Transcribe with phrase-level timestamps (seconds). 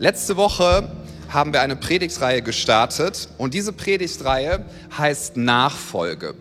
[0.00, 0.90] Letzte Woche
[1.28, 4.64] haben wir eine Predigtreihe gestartet und diese Predigtreihe
[4.96, 6.34] heißt Nachfolge.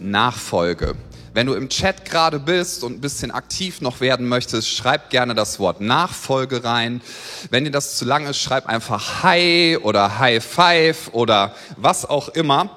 [0.00, 0.96] Nachfolge.
[1.32, 5.36] Wenn du im Chat gerade bist und ein bisschen aktiv noch werden möchtest, schreib gerne
[5.36, 7.02] das Wort Nachfolge rein.
[7.50, 12.30] Wenn dir das zu lang ist, schreib einfach Hi oder High Five oder was auch
[12.30, 12.76] immer.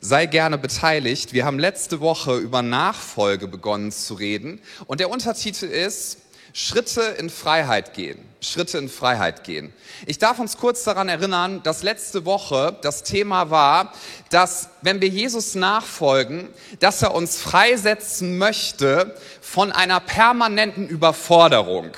[0.00, 1.32] Sei gerne beteiligt.
[1.32, 6.18] Wir haben letzte Woche über Nachfolge begonnen zu reden und der Untertitel ist
[6.60, 8.18] Schritte in Freiheit gehen.
[8.40, 9.72] Schritte in Freiheit gehen.
[10.06, 13.92] Ich darf uns kurz daran erinnern, dass letzte Woche das Thema war,
[14.30, 16.48] dass wenn wir Jesus nachfolgen,
[16.80, 21.92] dass er uns freisetzen möchte von einer permanenten Überforderung.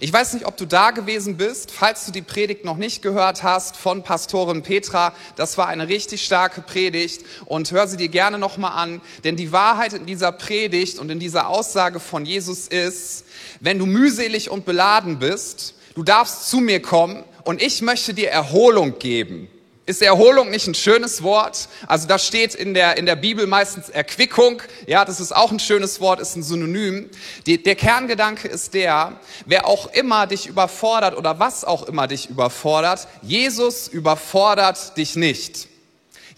[0.00, 1.72] Ich weiß nicht, ob du da gewesen bist.
[1.72, 6.24] Falls du die Predigt noch nicht gehört hast von Pastorin Petra, das war eine richtig
[6.24, 9.00] starke Predigt und hör sie dir gerne nochmal an.
[9.24, 13.24] Denn die Wahrheit in dieser Predigt und in dieser Aussage von Jesus ist,
[13.58, 18.30] wenn du mühselig und beladen bist, du darfst zu mir kommen und ich möchte dir
[18.30, 19.48] Erholung geben.
[19.88, 21.66] Ist Erholung nicht ein schönes Wort?
[21.86, 24.60] Also da steht in der, in der Bibel meistens Erquickung.
[24.86, 27.08] Ja, das ist auch ein schönes Wort, ist ein Synonym.
[27.46, 32.28] Die, der Kerngedanke ist der, wer auch immer dich überfordert oder was auch immer dich
[32.28, 35.68] überfordert, Jesus überfordert dich nicht.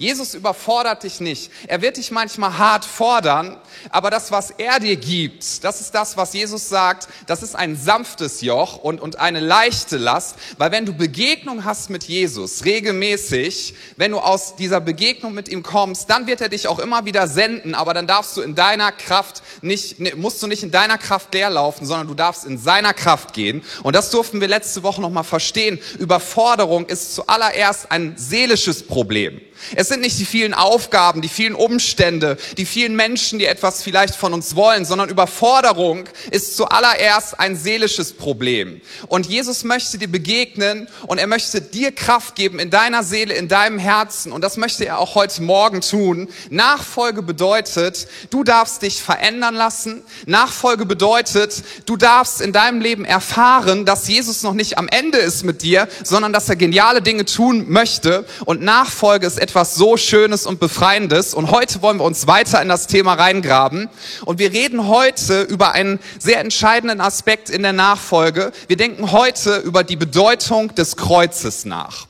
[0.00, 1.50] Jesus überfordert dich nicht.
[1.68, 3.58] Er wird dich manchmal hart fordern,
[3.90, 7.76] aber das, was er dir gibt, das ist das, was Jesus sagt, das ist ein
[7.76, 13.74] sanftes Joch und, und eine leichte Last, weil wenn du Begegnung hast mit Jesus regelmäßig,
[13.98, 17.28] wenn du aus dieser Begegnung mit ihm kommst, dann wird er dich auch immer wieder
[17.28, 20.96] senden, aber dann darfst du in deiner Kraft nicht, ne, musst du nicht in deiner
[20.96, 23.62] Kraft leerlaufen, sondern du darfst in seiner Kraft gehen.
[23.82, 25.78] Und das durften wir letzte Woche nochmal verstehen.
[25.98, 29.42] Überforderung ist zuallererst ein seelisches Problem.
[29.76, 34.14] Es sind nicht die vielen Aufgaben, die vielen Umstände, die vielen Menschen, die etwas vielleicht
[34.14, 38.80] von uns wollen, sondern Überforderung ist zuallererst ein seelisches Problem.
[39.08, 43.48] Und Jesus möchte dir begegnen und er möchte dir Kraft geben in deiner Seele, in
[43.48, 44.32] deinem Herzen.
[44.32, 46.28] Und das möchte er auch heute Morgen tun.
[46.50, 50.02] Nachfolge bedeutet, du darfst dich verändern lassen.
[50.26, 55.44] Nachfolge bedeutet, du darfst in deinem Leben erfahren, dass Jesus noch nicht am Ende ist
[55.44, 58.24] mit dir, sondern dass er geniale Dinge tun möchte.
[58.44, 61.34] Und Nachfolge ist etwas so Schönes und Befreiendes.
[61.34, 63.88] Und heute wollen wir uns weiter in das Thema reingraben.
[64.24, 68.52] Und wir reden heute über einen sehr entscheidenden Aspekt in der Nachfolge.
[68.68, 72.06] Wir denken heute über die Bedeutung des Kreuzes nach.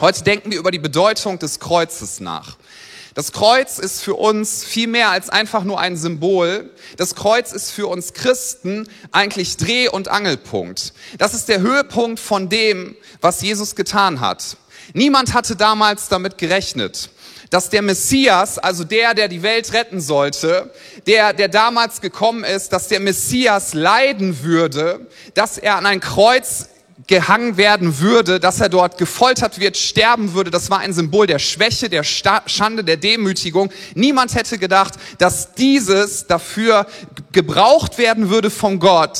[0.00, 2.56] Heute denken wir über die Bedeutung des Kreuzes nach.
[3.14, 6.70] Das Kreuz ist für uns viel mehr als einfach nur ein Symbol.
[6.96, 10.92] Das Kreuz ist für uns Christen eigentlich Dreh- und Angelpunkt.
[11.18, 14.56] Das ist der Höhepunkt von dem, was Jesus getan hat.
[14.92, 17.10] Niemand hatte damals damit gerechnet,
[17.50, 20.70] dass der Messias, also der, der die Welt retten sollte,
[21.06, 26.68] der, der damals gekommen ist, dass der Messias leiden würde, dass er an ein Kreuz
[27.06, 30.50] gehangen werden würde, dass er dort gefoltert wird, sterben würde.
[30.50, 33.70] Das war ein Symbol der Schwäche, der Schande, der Demütigung.
[33.94, 36.86] Niemand hätte gedacht, dass dieses dafür
[37.32, 39.18] gebraucht werden würde von Gott,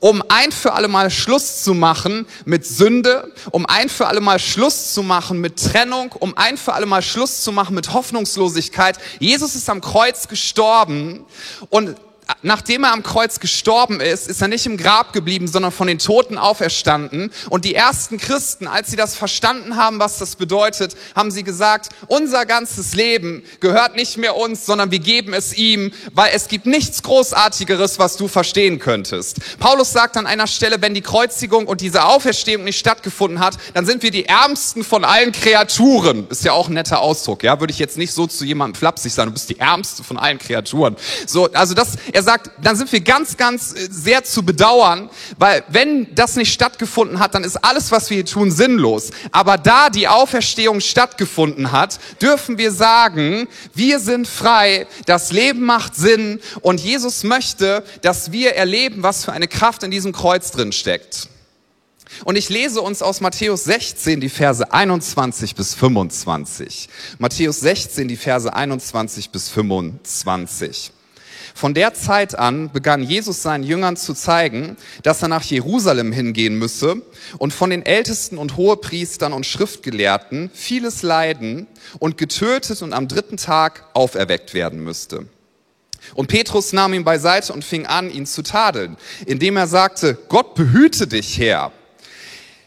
[0.00, 4.38] um ein für alle Mal Schluss zu machen mit Sünde, um ein für alle Mal
[4.38, 8.98] Schluss zu machen mit Trennung, um ein für alle Mal Schluss zu machen mit Hoffnungslosigkeit.
[9.20, 11.24] Jesus ist am Kreuz gestorben
[11.70, 11.96] und
[12.42, 15.98] nachdem er am Kreuz gestorben ist, ist er nicht im Grab geblieben, sondern von den
[15.98, 17.30] Toten auferstanden.
[17.50, 21.90] Und die ersten Christen, als sie das verstanden haben, was das bedeutet, haben sie gesagt,
[22.06, 26.66] unser ganzes Leben gehört nicht mehr uns, sondern wir geben es ihm, weil es gibt
[26.66, 29.38] nichts Großartigeres, was du verstehen könntest.
[29.58, 33.86] Paulus sagt an einer Stelle, wenn die Kreuzigung und diese Auferstehung nicht stattgefunden hat, dann
[33.86, 36.26] sind wir die ärmsten von allen Kreaturen.
[36.28, 37.60] Ist ja auch ein netter Ausdruck, ja?
[37.60, 40.38] Würde ich jetzt nicht so zu jemandem flapsig sagen, du bist die ärmste von allen
[40.38, 40.96] Kreaturen.
[41.26, 45.08] So, also das, er sagt, dann sind wir ganz, ganz äh, sehr zu bedauern,
[45.38, 49.10] weil wenn das nicht stattgefunden hat, dann ist alles, was wir hier tun, sinnlos.
[49.32, 55.96] Aber da die Auferstehung stattgefunden hat, dürfen wir sagen, wir sind frei, das Leben macht
[55.96, 60.72] Sinn und Jesus möchte, dass wir erleben, was für eine Kraft in diesem Kreuz drin
[60.72, 61.28] steckt.
[62.24, 66.88] Und ich lese uns aus Matthäus 16 die Verse 21 bis 25.
[67.18, 70.92] Matthäus 16 die Verse 21 bis 25.
[71.54, 76.58] Von der Zeit an begann Jesus seinen Jüngern zu zeigen, dass er nach Jerusalem hingehen
[76.58, 77.02] müsse
[77.38, 81.66] und von den Ältesten und Hohepriestern und Schriftgelehrten vieles leiden
[81.98, 85.26] und getötet und am dritten Tag auferweckt werden müsste.
[86.14, 88.96] Und Petrus nahm ihn beiseite und fing an, ihn zu tadeln,
[89.26, 91.72] indem er sagte, Gott behüte dich, Herr.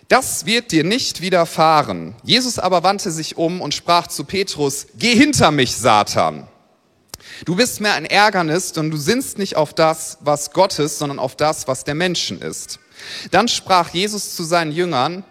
[0.08, 2.16] Das wird dir nicht widerfahren.
[2.24, 6.48] Jesus aber wandte sich um und sprach zu Petrus, Geh hinter mich, Satan.
[7.46, 11.20] Du bist mir ein Ärgernis, denn du sinnst nicht auf das, was Gott ist, sondern
[11.20, 12.80] auf das, was der Menschen ist.
[13.32, 15.24] Dann sprach Jesus zu seinen Jüngern,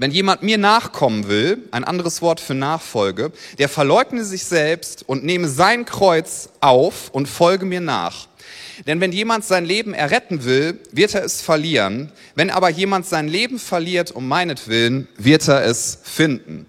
[0.00, 5.24] wenn jemand mir nachkommen will, ein anderes Wort für Nachfolge, der verleugne sich selbst und
[5.24, 8.28] nehme sein Kreuz auf und folge mir nach.
[8.86, 12.12] Denn wenn jemand sein Leben erretten will, wird er es verlieren.
[12.36, 16.66] Wenn aber jemand sein Leben verliert um meinetwillen, wird er es finden.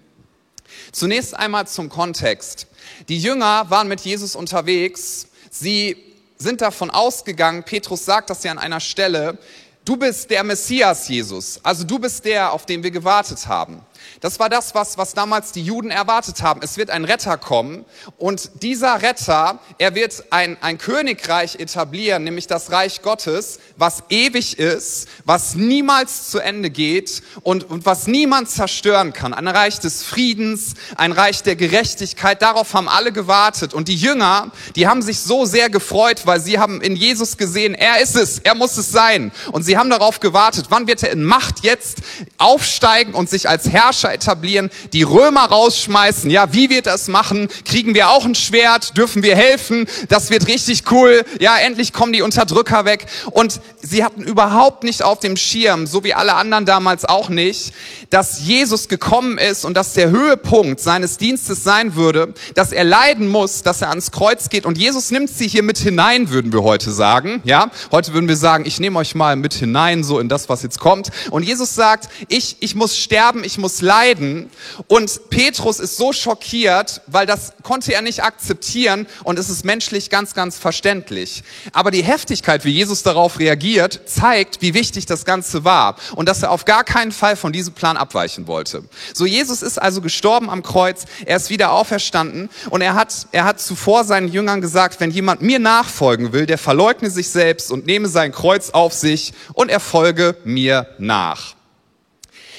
[0.90, 2.66] Zunächst einmal zum Kontext.
[3.10, 5.26] Die Jünger waren mit Jesus unterwegs.
[5.50, 5.96] Sie
[6.38, 9.36] sind davon ausgegangen, Petrus sagt das ja an einer Stelle,
[9.84, 11.58] Du bist der Messias, Jesus.
[11.64, 13.80] Also du bist der, auf den wir gewartet haben.
[14.20, 16.60] Das war das, was, was damals die Juden erwartet haben.
[16.62, 17.84] Es wird ein Retter kommen
[18.18, 24.58] und dieser Retter, er wird ein, ein Königreich etablieren, nämlich das Reich Gottes, was ewig
[24.58, 29.32] ist, was niemals zu Ende geht und, und was niemand zerstören kann.
[29.32, 32.42] Ein Reich des Friedens, ein Reich der Gerechtigkeit.
[32.42, 33.74] Darauf haben alle gewartet.
[33.74, 37.74] Und die Jünger, die haben sich so sehr gefreut, weil sie haben in Jesus gesehen,
[37.74, 39.32] er ist es, er muss es sein.
[39.52, 41.98] Und sie haben darauf gewartet, wann wird er in Macht jetzt
[42.38, 46.30] aufsteigen und sich als Herrscher etablieren, die Römer rausschmeißen.
[46.30, 47.48] Ja, wie wird das machen?
[47.64, 48.96] Kriegen wir auch ein Schwert?
[48.96, 49.88] Dürfen wir helfen?
[50.08, 51.24] Das wird richtig cool.
[51.40, 53.06] Ja, endlich kommen die Unterdrücker weg.
[53.32, 57.72] Und sie hatten überhaupt nicht auf dem Schirm, so wie alle anderen damals auch nicht,
[58.10, 63.26] dass Jesus gekommen ist und dass der Höhepunkt seines Dienstes sein würde, dass er leiden
[63.26, 64.66] muss, dass er ans Kreuz geht.
[64.66, 67.40] Und Jesus nimmt sie hier mit hinein, würden wir heute sagen.
[67.42, 70.62] Ja, heute würden wir sagen, ich nehme euch mal mit hinein, so in das, was
[70.62, 71.08] jetzt kommt.
[71.32, 74.50] Und Jesus sagt, ich, ich muss sterben, ich muss leiden.
[74.86, 80.10] Und Petrus ist so schockiert, weil das konnte er nicht akzeptieren und es ist menschlich
[80.10, 81.42] ganz, ganz verständlich.
[81.72, 86.42] Aber die Heftigkeit, wie Jesus darauf reagiert, zeigt, wie wichtig das Ganze war und dass
[86.42, 88.84] er auf gar keinen Fall von diesem Plan abweichen wollte.
[89.14, 93.44] So, Jesus ist also gestorben am Kreuz, er ist wieder auferstanden und er hat, er
[93.44, 97.86] hat zuvor seinen Jüngern gesagt, wenn jemand mir nachfolgen will, der verleugne sich selbst und
[97.86, 101.59] nehme sein Kreuz auf sich und er folge mir nach.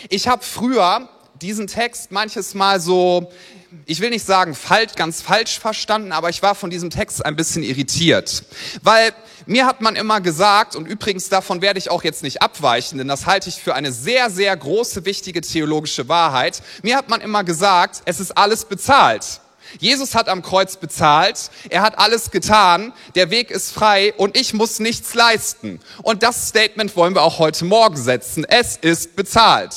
[0.09, 1.09] Ich habe früher
[1.41, 3.31] diesen Text manches Mal so,
[3.85, 7.35] ich will nicht sagen falsch, ganz falsch verstanden, aber ich war von diesem Text ein
[7.35, 8.43] bisschen irritiert.
[8.83, 9.13] Weil
[9.45, 13.07] mir hat man immer gesagt, und übrigens davon werde ich auch jetzt nicht abweichen, denn
[13.07, 16.61] das halte ich für eine sehr, sehr große, wichtige theologische Wahrheit.
[16.83, 19.41] Mir hat man immer gesagt, es ist alles bezahlt.
[19.79, 24.53] Jesus hat am Kreuz bezahlt, er hat alles getan, der Weg ist frei und ich
[24.53, 25.79] muss nichts leisten.
[26.03, 28.43] Und das Statement wollen wir auch heute Morgen setzen.
[28.43, 29.73] Es ist bezahlt.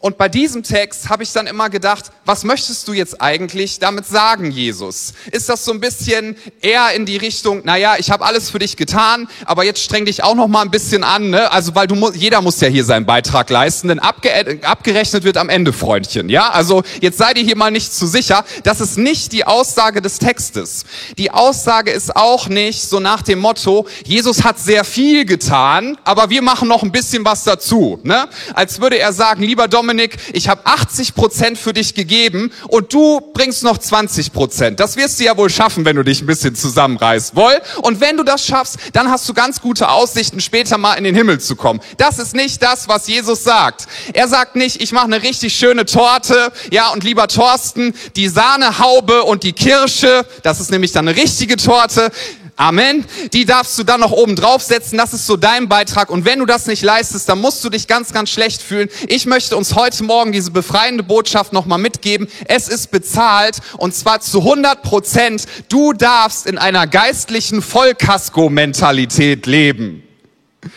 [0.00, 4.06] Und bei diesem Text habe ich dann immer gedacht, was möchtest du jetzt eigentlich damit
[4.06, 5.14] sagen, Jesus?
[5.30, 8.76] Ist das so ein bisschen eher in die Richtung, naja, ich habe alles für dich
[8.76, 11.50] getan, aber jetzt streng dich auch noch mal ein bisschen an, ne?
[11.52, 15.48] Also, weil du jeder muss ja hier seinen Beitrag leisten, denn abge abgerechnet wird am
[15.48, 16.50] Ende, Freundchen, ja?
[16.50, 18.44] Also, jetzt sei dir hier mal nicht zu sicher.
[18.62, 20.84] Das ist nicht die Aussage des Textes.
[21.18, 26.30] Die Aussage ist auch nicht so nach dem Motto, Jesus hat sehr viel getan, aber
[26.30, 28.28] wir machen noch ein bisschen was dazu, ne?
[28.54, 33.20] Als würde er sagen, lieber Dominik, ich habe 80 Prozent für dich gegeben und du
[33.32, 34.80] bringst noch 20 Prozent.
[34.80, 37.60] Das wirst du ja wohl schaffen, wenn du dich ein bisschen zusammenreißt, wohl?
[37.82, 41.14] Und wenn du das schaffst, dann hast du ganz gute Aussichten, später mal in den
[41.14, 41.80] Himmel zu kommen.
[41.96, 43.86] Das ist nicht das, was Jesus sagt.
[44.12, 49.22] Er sagt nicht, ich mache eine richtig schöne Torte, ja, und lieber Thorsten, die Sahnehaube
[49.24, 52.10] und die Kirsche, das ist nämlich dann eine richtige Torte.
[52.56, 53.04] Amen.
[53.32, 54.96] Die darfst du dann noch oben draufsetzen.
[54.96, 56.08] Das ist so dein Beitrag.
[56.08, 58.88] Und wenn du das nicht leistest, dann musst du dich ganz, ganz schlecht fühlen.
[59.08, 62.28] Ich möchte uns heute Morgen diese befreiende Botschaft nochmal mitgeben.
[62.46, 65.46] Es ist bezahlt und zwar zu 100 Prozent.
[65.68, 70.04] Du darfst in einer geistlichen Vollkasko-Mentalität leben.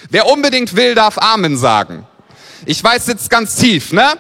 [0.10, 2.08] Wer unbedingt will, darf Amen sagen.
[2.66, 4.14] Ich weiß jetzt ganz tief, ne?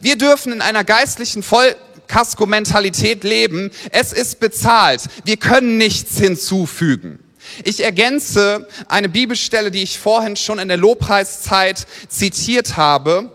[0.00, 1.74] Wir dürfen in einer geistlichen Voll
[2.10, 3.70] Kasko-Mentalität leben.
[3.92, 5.02] Es ist bezahlt.
[5.24, 7.20] Wir können nichts hinzufügen.
[7.64, 13.32] Ich ergänze eine Bibelstelle, die ich vorhin schon in der Lobpreiszeit zitiert habe.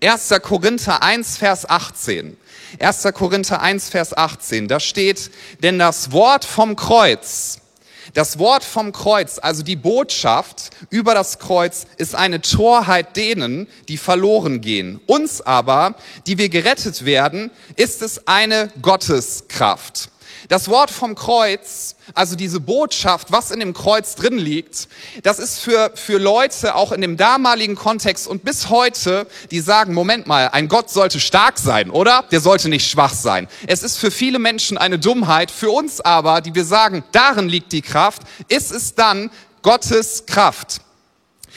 [0.00, 0.30] 1.
[0.42, 2.36] Korinther 1, Vers 18.
[2.78, 3.08] 1.
[3.14, 4.68] Korinther 1, Vers 18.
[4.68, 5.30] Da steht,
[5.62, 7.61] denn das Wort vom Kreuz
[8.14, 13.96] das Wort vom Kreuz, also die Botschaft über das Kreuz, ist eine Torheit denen, die
[13.96, 15.00] verloren gehen.
[15.06, 20.11] Uns aber, die wir gerettet werden, ist es eine Gotteskraft.
[20.48, 24.88] Das Wort vom Kreuz, also diese Botschaft, was in dem Kreuz drin liegt,
[25.22, 29.94] das ist für, für Leute auch in dem damaligen Kontext und bis heute, die sagen,
[29.94, 32.24] Moment mal, ein Gott sollte stark sein, oder?
[32.30, 33.48] Der sollte nicht schwach sein.
[33.66, 37.72] Es ist für viele Menschen eine Dummheit, für uns aber, die wir sagen, darin liegt
[37.72, 39.30] die Kraft, ist es dann
[39.62, 40.80] Gottes Kraft.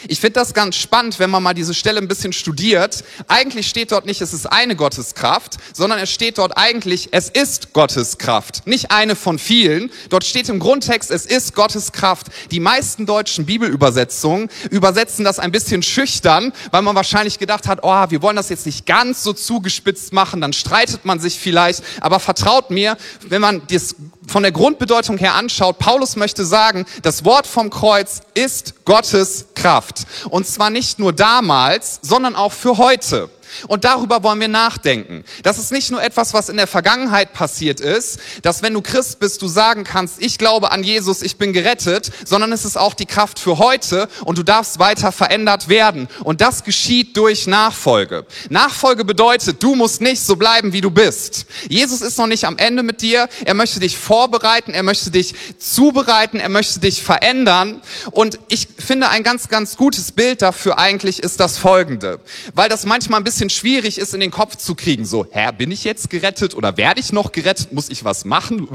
[0.07, 3.03] Ich finde das ganz spannend, wenn man mal diese Stelle ein bisschen studiert.
[3.27, 7.73] Eigentlich steht dort nicht, es ist eine Gotteskraft, sondern es steht dort eigentlich, es ist
[7.73, 8.67] Gottes Kraft.
[8.67, 9.91] Nicht eine von vielen.
[10.09, 12.27] Dort steht im Grundtext, es ist Gottes Kraft.
[12.51, 18.05] Die meisten deutschen Bibelübersetzungen übersetzen das ein bisschen schüchtern, weil man wahrscheinlich gedacht hat, oh,
[18.09, 21.83] wir wollen das jetzt nicht ganz so zugespitzt machen, dann streitet man sich vielleicht.
[22.01, 22.97] Aber vertraut mir,
[23.27, 23.95] wenn man das
[24.27, 30.05] von der Grundbedeutung her anschaut, Paulus möchte sagen, das Wort vom Kreuz ist Gottes Kraft.
[30.29, 33.29] Und zwar nicht nur damals, sondern auch für heute.
[33.67, 35.23] Und darüber wollen wir nachdenken.
[35.43, 39.19] Das ist nicht nur etwas, was in der Vergangenheit passiert ist, dass wenn du Christ
[39.19, 42.93] bist, du sagen kannst, ich glaube an Jesus, ich bin gerettet, sondern es ist auch
[42.93, 46.07] die Kraft für heute und du darfst weiter verändert werden.
[46.23, 48.25] Und das geschieht durch Nachfolge.
[48.49, 51.45] Nachfolge bedeutet, du musst nicht so bleiben, wie du bist.
[51.69, 53.27] Jesus ist noch nicht am Ende mit dir.
[53.45, 57.81] Er möchte dich vorbereiten, er möchte dich zubereiten, er möchte dich verändern.
[58.11, 62.19] Und ich finde, ein ganz, ganz gutes Bild dafür eigentlich ist das folgende,
[62.53, 65.05] weil das manchmal ein bisschen bisschen schwierig ist, in den Kopf zu kriegen.
[65.05, 67.71] So, Herr, bin ich jetzt gerettet oder werde ich noch gerettet?
[67.71, 68.67] Muss ich was machen?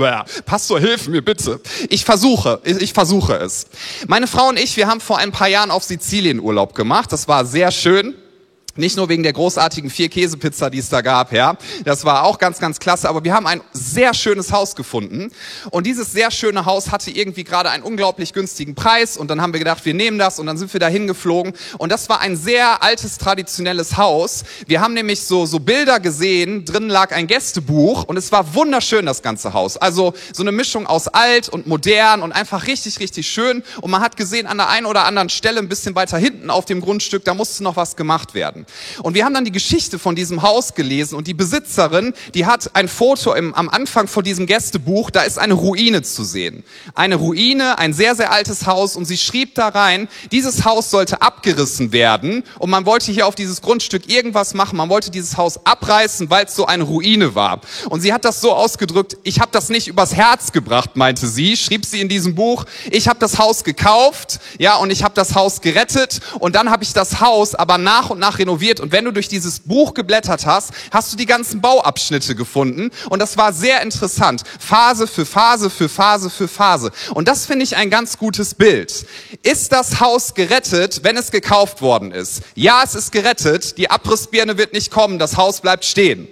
[0.47, 1.61] Pastor, hilf mir bitte.
[1.89, 3.67] Ich versuche, ich versuche es.
[4.07, 7.13] Meine Frau und ich, wir haben vor ein paar Jahren auf Sizilien Urlaub gemacht.
[7.13, 8.15] Das war sehr schön.
[8.77, 11.57] Nicht nur wegen der großartigen vier Käsepizza, die es da gab, ja.
[11.85, 13.09] Das war auch ganz, ganz klasse.
[13.09, 15.31] Aber wir haben ein sehr schönes Haus gefunden.
[15.71, 19.17] Und dieses sehr schöne Haus hatte irgendwie gerade einen unglaublich günstigen Preis.
[19.17, 20.39] Und dann haben wir gedacht, wir nehmen das.
[20.39, 21.53] Und dann sind wir da hingeflogen.
[21.79, 24.45] Und das war ein sehr altes, traditionelles Haus.
[24.67, 26.65] Wir haben nämlich so, so Bilder gesehen.
[26.65, 28.05] Drin lag ein Gästebuch.
[28.05, 29.77] Und es war wunderschön, das ganze Haus.
[29.77, 33.65] Also so eine Mischung aus alt und modern und einfach richtig, richtig schön.
[33.81, 36.67] Und man hat gesehen, an der einen oder anderen Stelle, ein bisschen weiter hinten auf
[36.67, 39.03] dem Grundstück, da musste noch was gemacht werden werden.
[39.03, 42.75] Und wir haben dann die Geschichte von diesem Haus gelesen und die Besitzerin, die hat
[42.75, 46.65] ein Foto im, am Anfang von diesem Gästebuch, da ist eine Ruine zu sehen.
[46.95, 51.23] Eine Ruine, ein sehr, sehr altes Haus und sie schrieb da rein, dieses Haus sollte
[51.23, 55.65] abgerissen werden und man wollte hier auf dieses Grundstück irgendwas machen, man wollte dieses Haus
[55.65, 57.61] abreißen, weil es so eine Ruine war.
[57.89, 61.57] Und sie hat das so ausgedrückt, ich habe das nicht übers Herz gebracht, meinte sie,
[61.57, 65.35] schrieb sie in diesem Buch, ich habe das Haus gekauft, ja, und ich habe das
[65.35, 68.81] Haus gerettet und dann habe ich das Haus aber nach und nach renoviert renoviert.
[68.81, 72.91] Und wenn du durch dieses Buch geblättert hast, hast du die ganzen Bauabschnitte gefunden.
[73.09, 74.43] Und das war sehr interessant.
[74.59, 76.91] Phase für Phase für Phase für Phase.
[77.15, 79.07] Und das finde ich ein ganz gutes Bild.
[79.43, 82.43] Ist das Haus gerettet, wenn es gekauft worden ist?
[82.55, 83.79] Ja, es ist gerettet.
[83.79, 85.19] Die Abrissbirne wird nicht kommen.
[85.19, 86.29] Das Haus bleibt stehen.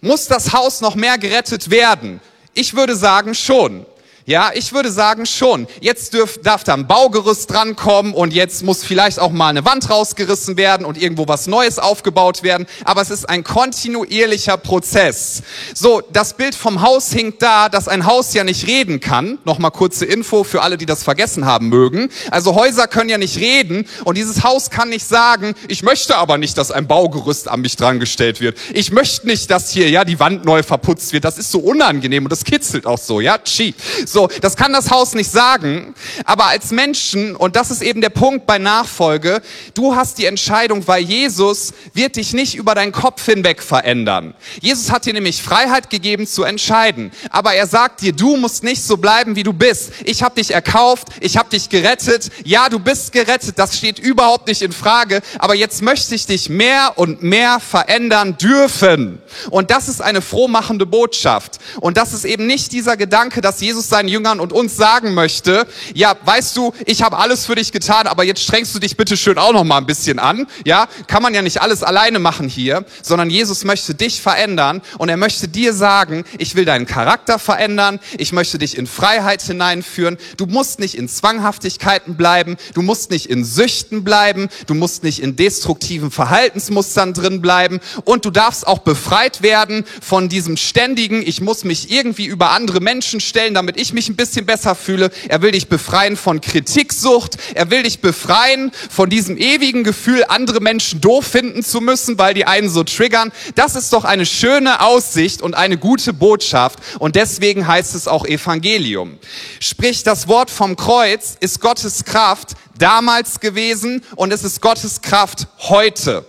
[0.00, 2.20] Muss das Haus noch mehr gerettet werden?
[2.54, 3.84] Ich würde sagen schon.
[4.28, 5.66] Ja, ich würde sagen schon.
[5.80, 9.88] Jetzt dürf, darf da ein Baugerüst drankommen und jetzt muss vielleicht auch mal eine Wand
[9.88, 12.66] rausgerissen werden und irgendwo was Neues aufgebaut werden.
[12.84, 15.42] Aber es ist ein kontinuierlicher Prozess.
[15.72, 19.38] So, das Bild vom Haus hinkt da, dass ein Haus ja nicht reden kann.
[19.46, 22.10] Nochmal kurze Info für alle, die das vergessen haben mögen.
[22.30, 26.36] Also Häuser können ja nicht reden und dieses Haus kann nicht sagen, ich möchte aber
[26.36, 28.58] nicht, dass ein Baugerüst an mich drangestellt wird.
[28.74, 31.24] Ich möchte nicht, dass hier ja die Wand neu verputzt wird.
[31.24, 33.74] Das ist so unangenehm und das kitzelt auch so, ja, chi.
[34.04, 35.94] So, so, das kann das Haus nicht sagen,
[36.24, 39.40] aber als Menschen, und das ist eben der Punkt bei Nachfolge,
[39.74, 44.34] du hast die Entscheidung, weil Jesus wird dich nicht über deinen Kopf hinweg verändern.
[44.60, 48.82] Jesus hat dir nämlich Freiheit gegeben zu entscheiden, aber er sagt dir, du musst nicht
[48.82, 49.92] so bleiben, wie du bist.
[50.04, 52.30] Ich habe dich erkauft, ich habe dich gerettet.
[52.42, 56.48] Ja, du bist gerettet, das steht überhaupt nicht in Frage, aber jetzt möchte ich dich
[56.48, 59.22] mehr und mehr verändern dürfen.
[59.50, 61.60] Und das ist eine frohmachende Botschaft.
[61.80, 65.66] Und das ist eben nicht dieser Gedanke, dass Jesus seinen Jüngern und uns sagen möchte,
[65.94, 69.16] ja, weißt du, ich habe alles für dich getan, aber jetzt strengst du dich bitte
[69.16, 70.46] schön auch noch mal ein bisschen an.
[70.64, 75.08] Ja, kann man ja nicht alles alleine machen hier, sondern Jesus möchte dich verändern und
[75.08, 80.16] er möchte dir sagen, ich will deinen Charakter verändern, ich möchte dich in Freiheit hineinführen.
[80.36, 85.20] Du musst nicht in Zwanghaftigkeiten bleiben, du musst nicht in Süchten bleiben, du musst nicht
[85.20, 91.40] in destruktiven Verhaltensmustern drin bleiben und du darfst auch befreit werden von diesem ständigen, ich
[91.40, 95.10] muss mich irgendwie über andere Menschen stellen, damit ich mich ein bisschen besser fühle.
[95.28, 97.36] Er will dich befreien von Kritiksucht.
[97.54, 102.34] Er will dich befreien von diesem ewigen Gefühl, andere Menschen doof finden zu müssen, weil
[102.34, 103.32] die einen so triggern.
[103.56, 106.78] Das ist doch eine schöne Aussicht und eine gute Botschaft.
[107.00, 109.18] Und deswegen heißt es auch Evangelium.
[109.58, 115.48] Sprich, das Wort vom Kreuz ist Gottes Kraft damals gewesen und es ist Gottes Kraft
[115.58, 116.24] heute.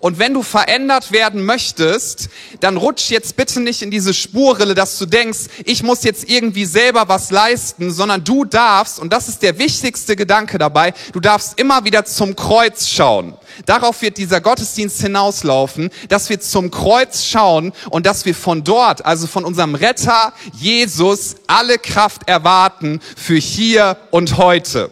[0.00, 2.28] Und wenn du verändert werden möchtest,
[2.60, 6.64] dann rutsch jetzt bitte nicht in diese Spurrille, dass du denkst, ich muss jetzt irgendwie
[6.64, 11.58] selber was leisten, sondern du darfst, und das ist der wichtigste Gedanke dabei, du darfst
[11.58, 13.34] immer wieder zum Kreuz schauen.
[13.64, 19.04] Darauf wird dieser Gottesdienst hinauslaufen, dass wir zum Kreuz schauen und dass wir von dort,
[19.04, 24.90] also von unserem Retter Jesus, alle Kraft erwarten für hier und heute.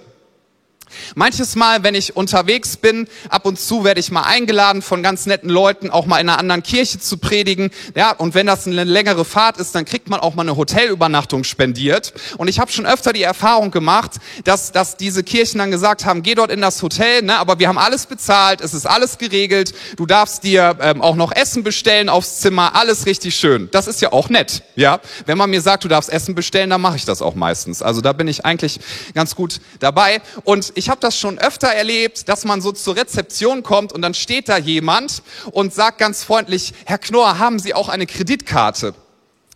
[1.15, 5.27] Manches Mal, wenn ich unterwegs bin, ab und zu werde ich mal eingeladen von ganz
[5.27, 7.71] netten Leuten, auch mal in einer anderen Kirche zu predigen.
[7.95, 11.45] Ja, und wenn das eine längere Fahrt ist, dann kriegt man auch mal eine Hotelübernachtung
[11.45, 12.13] spendiert.
[12.39, 14.13] Und ich habe schon öfter die Erfahrung gemacht,
[14.45, 17.69] dass, dass diese Kirchen dann gesagt haben, geh dort in das Hotel, ne, aber wir
[17.69, 22.09] haben alles bezahlt, es ist alles geregelt, du darfst dir ähm, auch noch Essen bestellen
[22.09, 23.69] aufs Zimmer, alles richtig schön.
[23.73, 25.01] Das ist ja auch nett, ja.
[25.27, 27.83] Wenn man mir sagt, du darfst Essen bestellen, dann mache ich das auch meistens.
[27.83, 28.81] Also da bin ich eigentlich
[29.15, 30.21] ganz gut dabei.
[30.45, 34.15] Und ich habe das schon öfter erlebt, dass man so zur Rezeption kommt und dann
[34.15, 38.95] steht da jemand und sagt ganz freundlich, Herr Knorr, haben Sie auch eine Kreditkarte?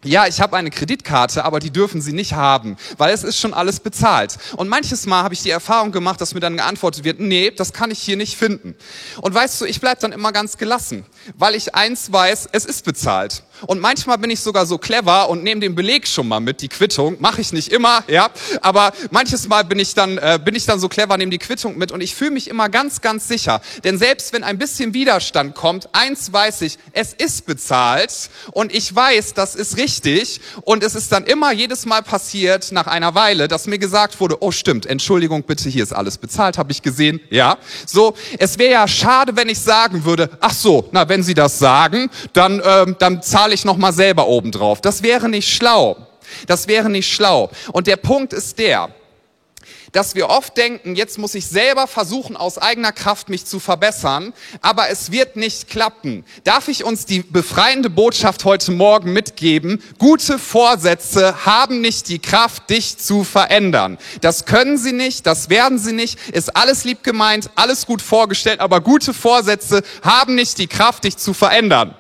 [0.04, 3.52] ja, ich habe eine Kreditkarte, aber die dürfen Sie nicht haben, weil es ist schon
[3.52, 4.38] alles bezahlt.
[4.56, 7.72] Und manches Mal habe ich die Erfahrung gemacht, dass mir dann geantwortet wird, nee, das
[7.72, 8.76] kann ich hier nicht finden.
[9.20, 11.04] Und weißt du, ich bleib dann immer ganz gelassen,
[11.36, 13.42] weil ich eins weiß, es ist bezahlt.
[13.66, 16.68] Und manchmal bin ich sogar so clever und nehme den Beleg schon mal mit, die
[16.68, 17.16] Quittung.
[17.20, 18.30] Mache ich nicht immer, ja.
[18.60, 21.78] Aber manches Mal bin ich dann, äh, bin ich dann so clever, nehme die Quittung
[21.78, 23.60] mit und ich fühle mich immer ganz, ganz sicher.
[23.84, 28.94] Denn selbst wenn ein bisschen Widerstand kommt, eins weiß ich, es ist bezahlt und ich
[28.94, 30.40] weiß, das ist richtig.
[30.62, 34.42] Und es ist dann immer jedes Mal passiert, nach einer Weile, dass mir gesagt wurde,
[34.42, 37.58] oh stimmt, Entschuldigung bitte, hier ist alles bezahlt, habe ich gesehen, ja.
[37.86, 41.58] So, es wäre ja schade, wenn ich sagen würde, ach so, na, wenn Sie das
[41.58, 44.82] sagen, dann, ähm, dann zahle zahle ich nochmal selber obendrauf.
[44.82, 45.96] Das wäre nicht schlau.
[46.46, 47.48] Das wäre nicht schlau.
[47.72, 48.90] Und der Punkt ist der,
[49.92, 54.34] dass wir oft denken, jetzt muss ich selber versuchen, aus eigener Kraft mich zu verbessern,
[54.60, 56.26] aber es wird nicht klappen.
[56.44, 59.82] Darf ich uns die befreiende Botschaft heute Morgen mitgeben?
[59.96, 63.96] Gute Vorsätze haben nicht die Kraft, dich zu verändern.
[64.20, 68.60] Das können sie nicht, das werden sie nicht, ist alles lieb gemeint, alles gut vorgestellt,
[68.60, 71.94] aber gute Vorsätze haben nicht die Kraft, dich zu verändern.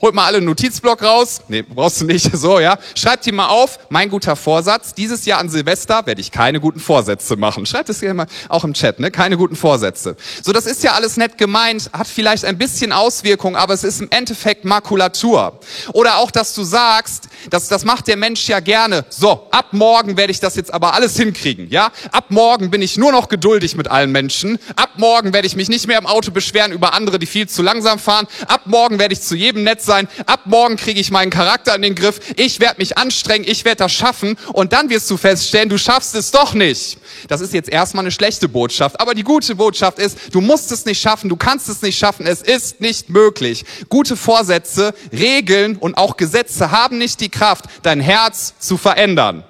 [0.00, 1.40] Holt mal alle einen Notizblock raus.
[1.48, 2.30] Nee, brauchst du nicht.
[2.38, 2.78] So, ja.
[2.94, 3.80] Schreibt die mal auf.
[3.88, 4.94] Mein guter Vorsatz.
[4.94, 7.66] Dieses Jahr an Silvester werde ich keine guten Vorsätze machen.
[7.66, 9.10] Schreibt es hier mal auch im Chat, ne?
[9.10, 10.14] Keine guten Vorsätze.
[10.40, 14.00] So, das ist ja alles nett gemeint, hat vielleicht ein bisschen Auswirkung, aber es ist
[14.00, 15.58] im Endeffekt Makulatur.
[15.94, 19.04] Oder auch, dass du sagst, das, das macht der Mensch ja gerne.
[19.08, 21.90] So, ab morgen werde ich das jetzt aber alles hinkriegen, ja?
[22.12, 24.60] Ab morgen bin ich nur noch geduldig mit allen Menschen.
[24.76, 27.62] Ab morgen werde ich mich nicht mehr im Auto beschweren über andere, die viel zu
[27.62, 28.28] langsam fahren.
[28.46, 30.06] Ab morgen werde ich zu jedem Netz sein.
[30.26, 32.20] Ab morgen kriege ich meinen Charakter in den Griff.
[32.36, 33.44] Ich werde mich anstrengen.
[33.48, 34.36] Ich werde das schaffen.
[34.52, 36.98] Und dann wirst du feststellen, du schaffst es doch nicht.
[37.26, 39.00] Das ist jetzt erstmal eine schlechte Botschaft.
[39.00, 41.28] Aber die gute Botschaft ist, du musst es nicht schaffen.
[41.28, 42.26] Du kannst es nicht schaffen.
[42.26, 43.64] Es ist nicht möglich.
[43.88, 49.44] Gute Vorsätze, Regeln und auch Gesetze haben nicht die Kraft, dein Herz zu verändern.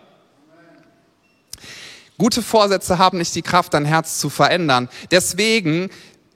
[2.19, 4.89] Gute Vorsätze haben nicht die Kraft, dein Herz zu verändern.
[5.13, 5.89] Deswegen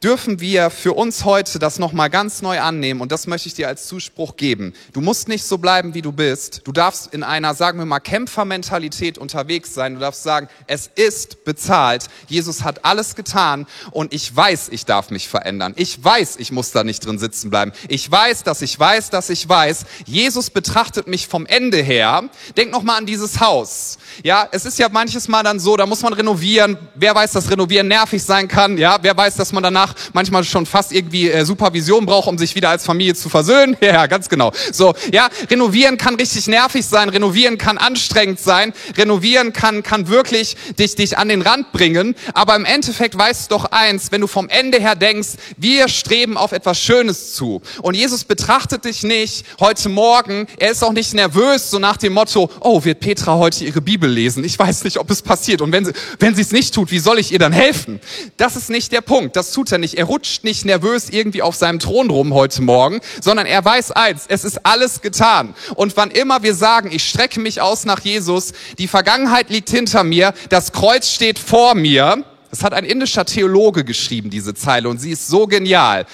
[0.02, 3.68] dürfen wir für uns heute das nochmal ganz neu annehmen und das möchte ich dir
[3.68, 4.72] als Zuspruch geben.
[4.92, 6.62] Du musst nicht so bleiben, wie du bist.
[6.64, 9.94] Du darfst in einer, sagen wir mal, Kämpfermentalität unterwegs sein.
[9.94, 12.06] Du darfst sagen, es ist bezahlt.
[12.26, 15.72] Jesus hat alles getan und ich weiß, ich darf mich verändern.
[15.76, 17.72] Ich weiß, ich muss da nicht drin sitzen bleiben.
[17.88, 19.84] Ich weiß, dass ich weiß, dass ich weiß.
[20.04, 22.24] Jesus betrachtet mich vom Ende her.
[22.56, 23.98] Denk nochmal an dieses Haus.
[24.24, 26.76] Ja, es ist ja manches Mal dann so, da muss man renovieren.
[26.94, 28.78] Wer weiß, dass Renovieren nervig sein kann?
[28.78, 29.62] Ja, wer weiß, dass man
[29.92, 33.76] danach manchmal schon fast irgendwie äh, Supervision braucht, um sich wieder als Familie zu versöhnen?
[33.92, 34.52] Ja, ganz genau.
[34.72, 40.56] So, ja, renovieren kann richtig nervig sein, renovieren kann anstrengend sein, renovieren kann kann wirklich
[40.78, 44.26] dich dich an den Rand bringen, aber im Endeffekt weißt du doch eins, wenn du
[44.28, 49.44] vom Ende her denkst, wir streben auf etwas Schönes zu und Jesus betrachtet dich nicht
[49.60, 53.64] heute morgen, er ist auch nicht nervös so nach dem Motto, oh, wird Petra heute
[53.64, 54.42] ihre Bibel lesen?
[54.44, 57.00] Ich weiß nicht, ob es passiert und wenn sie wenn sie es nicht tut, wie
[57.00, 58.00] soll ich ihr dann helfen?
[58.38, 59.98] Das ist nicht der Punkt, das tut er nicht.
[59.98, 64.24] Er rutscht nicht nervös irgendwie auf seinem Thron rum heute Morgen, sondern er weiß eins,
[64.28, 65.54] es ist alles getan.
[65.74, 70.04] Und wann immer wir sagen, ich strecke mich aus nach Jesus, die Vergangenheit liegt hinter
[70.04, 74.98] mir, das Kreuz steht vor mir, das hat ein indischer Theologe geschrieben, diese Zeile, und
[74.98, 76.06] sie ist so genial.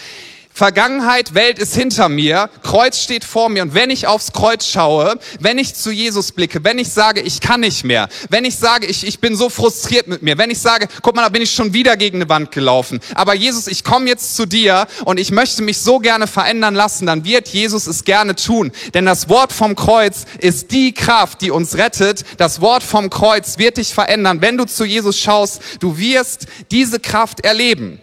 [0.59, 3.63] Vergangenheit, Welt ist hinter mir, Kreuz steht vor mir.
[3.63, 7.41] Und wenn ich aufs Kreuz schaue, wenn ich zu Jesus blicke, wenn ich sage, ich
[7.41, 10.59] kann nicht mehr, wenn ich sage, ich, ich bin so frustriert mit mir, wenn ich
[10.59, 13.85] sage, guck mal, da bin ich schon wieder gegen eine Wand gelaufen, aber Jesus, ich
[13.85, 17.87] komme jetzt zu dir und ich möchte mich so gerne verändern lassen, dann wird Jesus
[17.87, 22.61] es gerne tun, denn das Wort vom Kreuz ist die Kraft, die uns rettet, das
[22.61, 27.45] Wort vom Kreuz wird dich verändern, wenn du zu Jesus schaust, du wirst diese Kraft
[27.45, 28.01] erleben.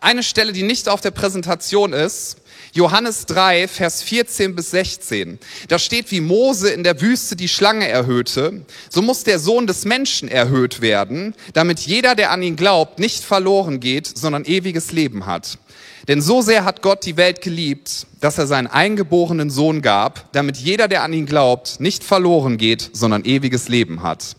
[0.00, 2.36] Eine Stelle, die nicht auf der Präsentation ist,
[2.72, 5.38] Johannes 3, Vers 14 bis 16.
[5.68, 9.84] Da steht, wie Mose in der Wüste die Schlange erhöhte, so muss der Sohn des
[9.84, 15.26] Menschen erhöht werden, damit jeder, der an ihn glaubt, nicht verloren geht, sondern ewiges Leben
[15.26, 15.58] hat.
[16.06, 20.56] Denn so sehr hat Gott die Welt geliebt, dass er seinen eingeborenen Sohn gab, damit
[20.56, 24.36] jeder, der an ihn glaubt, nicht verloren geht, sondern ewiges Leben hat.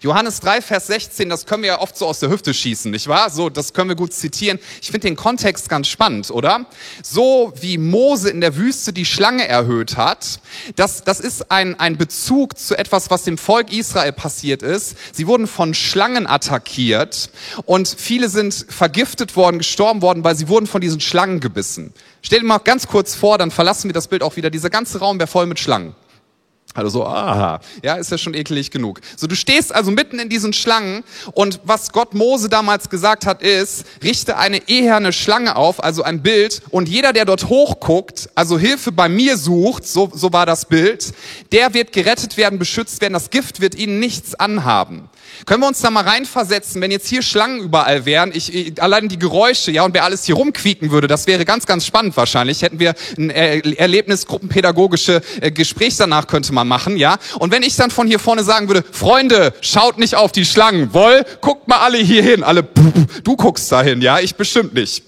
[0.00, 3.08] Johannes 3, Vers 16, das können wir ja oft so aus der Hüfte schießen, nicht
[3.08, 3.30] wahr?
[3.30, 4.58] So, das können wir gut zitieren.
[4.80, 6.66] Ich finde den Kontext ganz spannend, oder?
[7.02, 10.40] So wie Mose in der Wüste die Schlange erhöht hat,
[10.76, 14.96] das, das ist ein, ein Bezug zu etwas, was dem Volk Israel passiert ist.
[15.12, 17.30] Sie wurden von Schlangen attackiert
[17.64, 21.92] und viele sind vergiftet worden, gestorben worden, weil sie wurden von diesen Schlangen gebissen.
[22.22, 24.50] Stell dir mal ganz kurz vor, dann verlassen wir das Bild auch wieder.
[24.50, 25.94] Dieser ganze Raum wäre voll mit Schlangen.
[26.74, 29.00] Also so, aha, ja, ist ja schon ekelig genug.
[29.16, 31.02] So, du stehst also mitten in diesen Schlangen
[31.32, 36.22] und was Gott Mose damals gesagt hat, ist, richte eine eherne Schlange auf, also ein
[36.22, 40.66] Bild und jeder, der dort hochguckt, also Hilfe bei mir sucht, so, so war das
[40.66, 41.12] Bild,
[41.52, 45.08] der wird gerettet werden, beschützt werden, das Gift wird ihnen nichts anhaben.
[45.46, 49.08] Können wir uns da mal reinversetzen, wenn jetzt hier Schlangen überall wären, ich, ich, allein
[49.08, 52.62] die Geräusche, ja, und wer alles hier rumquieken würde, das wäre ganz, ganz spannend wahrscheinlich.
[52.62, 57.18] Hätten wir ein Erlebnis, gruppenpädagogische äh, Gespräch danach könnte man machen, ja.
[57.38, 60.92] Und wenn ich dann von hier vorne sagen würde, Freunde, schaut nicht auf die Schlangen,
[60.92, 62.62] woll, guckt mal alle hier hin, alle,
[63.24, 65.07] du guckst dahin, ja, ich bestimmt nicht.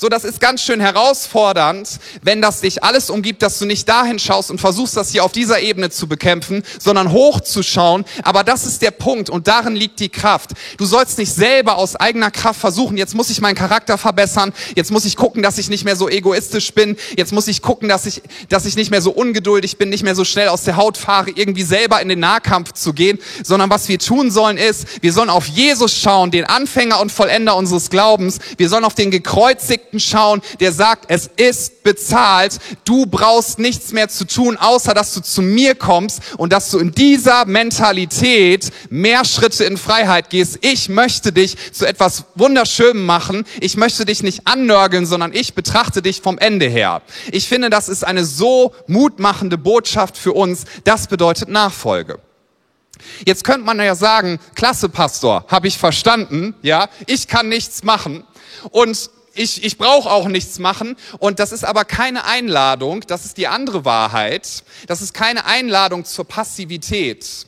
[0.00, 4.20] So, das ist ganz schön herausfordernd, wenn das dich alles umgibt, dass du nicht dahin
[4.20, 8.04] schaust und versuchst, das hier auf dieser Ebene zu bekämpfen, sondern hochzuschauen.
[8.22, 10.50] Aber das ist der Punkt und darin liegt die Kraft.
[10.76, 14.92] Du sollst nicht selber aus eigener Kraft versuchen, jetzt muss ich meinen Charakter verbessern, jetzt
[14.92, 18.06] muss ich gucken, dass ich nicht mehr so egoistisch bin, jetzt muss ich gucken, dass
[18.06, 20.96] ich, dass ich nicht mehr so ungeduldig bin, nicht mehr so schnell aus der Haut
[20.96, 25.12] fahre, irgendwie selber in den Nahkampf zu gehen, sondern was wir tun sollen ist, wir
[25.12, 28.38] sollen auf Jesus schauen, den Anfänger und Vollender unseres Glaubens.
[28.58, 32.58] Wir sollen auf den gekreuzigten Gerechten schauen, der sagt, es ist bezahlt.
[32.84, 36.78] Du brauchst nichts mehr zu tun, außer dass du zu mir kommst und dass du
[36.78, 40.58] in dieser Mentalität mehr Schritte in Freiheit gehst.
[40.62, 43.44] Ich möchte dich zu etwas Wunderschönem machen.
[43.60, 47.02] Ich möchte dich nicht annörgeln, sondern ich betrachte dich vom Ende her.
[47.32, 50.64] Ich finde, das ist eine so mutmachende Botschaft für uns.
[50.84, 52.18] Das bedeutet Nachfolge.
[53.24, 58.24] Jetzt könnte man ja sagen, klasse Pastor, habe ich verstanden, ja, ich kann nichts machen
[58.70, 60.96] und ich, ich brauche auch nichts machen.
[61.18, 64.62] Und das ist aber keine Einladung, das ist die andere Wahrheit.
[64.86, 67.47] Das ist keine Einladung zur Passivität.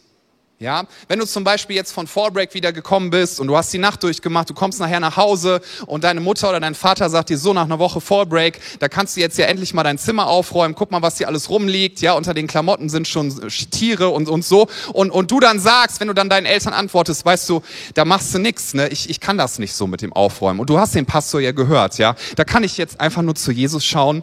[0.62, 3.79] Ja, wenn du zum Beispiel jetzt von Fallbreak wieder gekommen bist und du hast die
[3.79, 7.38] Nacht durchgemacht, du kommst nachher nach Hause und deine Mutter oder dein Vater sagt dir
[7.38, 10.75] so nach einer Woche Fallbreak, da kannst du jetzt ja endlich mal dein Zimmer aufräumen,
[10.75, 13.35] guck mal, was hier alles rumliegt, ja, unter den Klamotten sind schon
[13.70, 14.68] Tiere und, und so.
[14.92, 17.62] Und, und du dann sagst, wenn du dann deinen Eltern antwortest, weißt du,
[17.94, 20.61] da machst du nix, ne, ich, ich kann das nicht so mit dem Aufräumen.
[20.61, 23.51] Und du hast den Pastor ja gehört, ja, da kann ich jetzt einfach nur zu
[23.51, 24.23] Jesus schauen.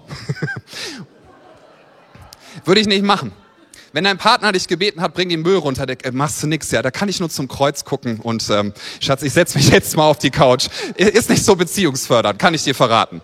[2.63, 3.31] Würde ich nicht machen.
[3.93, 6.71] Wenn dein Partner dich gebeten hat, bring den Müll runter, der, äh, machst du nix,
[6.71, 6.81] ja.
[6.81, 10.05] Da kann ich nur zum Kreuz gucken und ähm, Schatz, ich setz mich jetzt mal
[10.05, 10.67] auf die Couch.
[10.95, 13.21] Ist nicht so beziehungsfördernd, kann ich dir verraten.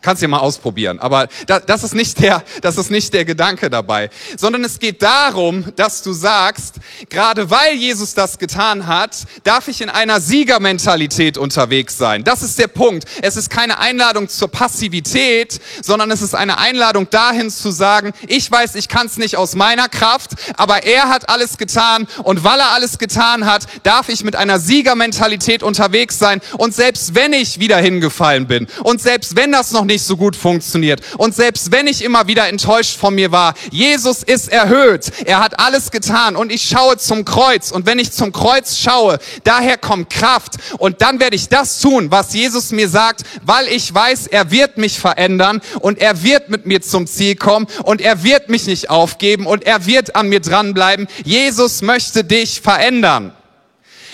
[0.00, 1.00] Kannst du mal ausprobieren.
[1.00, 4.10] Aber das ist nicht der, das ist nicht der Gedanke dabei.
[4.36, 6.76] Sondern es geht darum, dass du sagst,
[7.08, 12.24] gerade weil Jesus das getan hat, darf ich in einer Siegermentalität unterwegs sein.
[12.24, 13.04] Das ist der Punkt.
[13.22, 18.50] Es ist keine Einladung zur Passivität, sondern es ist eine Einladung dahin zu sagen, ich
[18.50, 22.60] weiß, ich kann es nicht aus meiner Kraft, aber er hat alles getan und weil
[22.60, 26.40] er alles getan hat, darf ich mit einer Siegermentalität unterwegs sein.
[26.56, 30.36] Und selbst wenn ich wieder hingefallen bin und selbst wenn das noch nicht so gut
[30.36, 31.00] funktioniert.
[31.16, 35.10] Und selbst wenn ich immer wieder enttäuscht von mir war, Jesus ist erhöht.
[35.24, 37.72] Er hat alles getan und ich schaue zum Kreuz.
[37.72, 40.54] Und wenn ich zum Kreuz schaue, daher kommt Kraft.
[40.78, 44.78] Und dann werde ich das tun, was Jesus mir sagt, weil ich weiß, er wird
[44.78, 48.90] mich verändern und er wird mit mir zum Ziel kommen und er wird mich nicht
[48.90, 51.08] aufgeben und er wird an mir dranbleiben.
[51.24, 53.32] Jesus möchte dich verändern.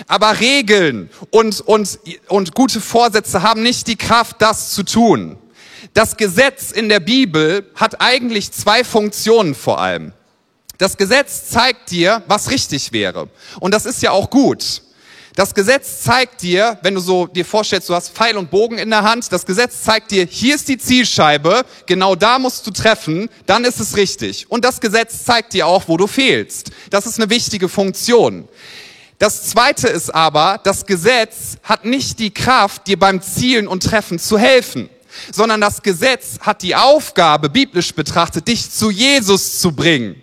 [0.07, 5.37] Aber Regeln und, und, und gute Vorsätze haben nicht die Kraft, das zu tun.
[5.93, 10.13] Das Gesetz in der Bibel hat eigentlich zwei Funktionen vor allem.
[10.79, 13.29] Das Gesetz zeigt dir, was richtig wäre.
[13.61, 14.83] Und das ist ja auch gut.
[15.37, 18.91] Das Gesetz zeigt dir, wenn du so dir vorstellst, du hast Pfeil und Bogen in
[18.91, 23.29] der Hand, das Gesetz zeigt dir, hier ist die Zielscheibe, genau da musst du treffen,
[23.47, 24.49] dann ist es richtig.
[24.49, 26.71] Und das Gesetz zeigt dir auch, wo du fehlst.
[26.91, 28.49] Das ist eine wichtige Funktion.
[29.19, 34.21] Das zweite ist aber, das Gesetz hat nicht die Kraft, dir beim Zielen und Treffen
[34.21, 34.89] zu helfen
[35.33, 40.17] sondern das Gesetz hat die Aufgabe, biblisch betrachtet, dich zu Jesus zu bringen.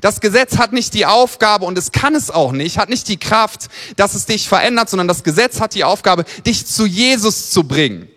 [0.00, 3.16] Das Gesetz hat nicht die Aufgabe und es kann es auch nicht, hat nicht die
[3.16, 7.64] Kraft, dass es dich verändert, sondern das Gesetz hat die Aufgabe, dich zu Jesus zu
[7.64, 8.08] bringen.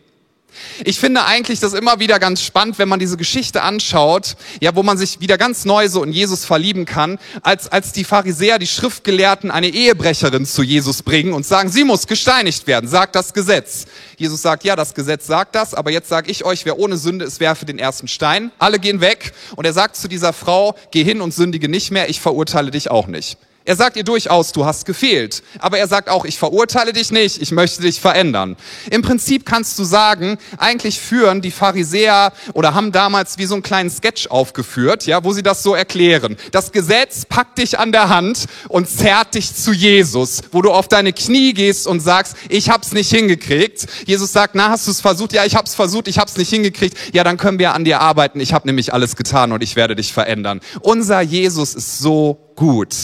[0.83, 4.83] Ich finde eigentlich das immer wieder ganz spannend, wenn man diese Geschichte anschaut, ja, wo
[4.83, 8.67] man sich wieder ganz neu so in Jesus verlieben kann, als, als die Pharisäer, die
[8.67, 13.85] Schriftgelehrten eine Ehebrecherin zu Jesus bringen und sagen, sie muss gesteinigt werden, sagt das Gesetz.
[14.17, 17.25] Jesus sagt, ja, das Gesetz sagt das, aber jetzt sage ich euch, wer ohne Sünde
[17.25, 18.51] ist, werfe den ersten Stein.
[18.59, 22.09] Alle gehen weg und er sagt zu dieser Frau, geh hin und sündige nicht mehr,
[22.09, 23.37] ich verurteile dich auch nicht.
[23.67, 25.43] Er sagt ihr durchaus, du hast gefehlt.
[25.59, 28.55] Aber er sagt auch, ich verurteile dich nicht, ich möchte dich verändern.
[28.89, 33.63] Im Prinzip kannst du sagen, eigentlich führen die Pharisäer oder haben damals wie so einen
[33.63, 36.37] kleinen Sketch aufgeführt, ja, wo sie das so erklären.
[36.53, 40.87] Das Gesetz packt dich an der Hand und zerrt dich zu Jesus, wo du auf
[40.87, 43.85] deine Knie gehst und sagst, ich hab's nicht hingekriegt.
[44.05, 45.33] Jesus sagt, na, hast du es versucht?
[45.33, 46.97] Ja, ich hab's versucht, ich hab's nicht hingekriegt.
[47.13, 48.39] Ja, dann können wir an dir arbeiten.
[48.39, 50.61] Ich habe nämlich alles getan und ich werde dich verändern.
[50.79, 52.95] Unser Jesus ist so gut.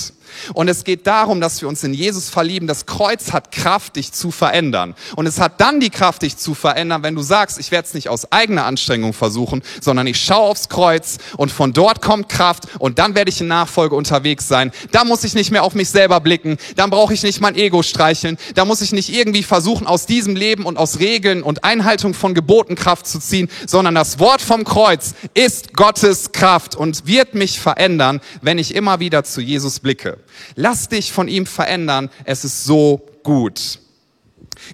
[0.54, 2.68] Und es geht darum, dass wir uns in Jesus verlieben.
[2.68, 4.96] Das Kreuz hat Kraft, dich zu verändern.
[5.16, 7.94] Und es hat dann die Kraft, dich zu verändern, wenn du sagst, ich werde es
[7.94, 12.66] nicht aus eigener Anstrengung versuchen, sondern ich schaue aufs Kreuz und von dort kommt Kraft
[12.80, 14.72] und dann werde ich in Nachfolge unterwegs sein.
[14.92, 16.58] Da muss ich nicht mehr auf mich selber blicken.
[16.76, 18.38] Dann brauche ich nicht mein Ego streicheln.
[18.56, 22.34] Da muss ich nicht irgendwie versuchen, aus diesem Leben und aus Regeln und Einhaltung von
[22.34, 27.60] Geboten Kraft zu ziehen, sondern das Wort vom Kreuz ist Gottes Kraft und wird mich
[27.60, 30.18] verändern, wenn ich immer wieder zu Jesus blicke.
[30.56, 33.80] Lass dich von ihm verändern, es ist so gut.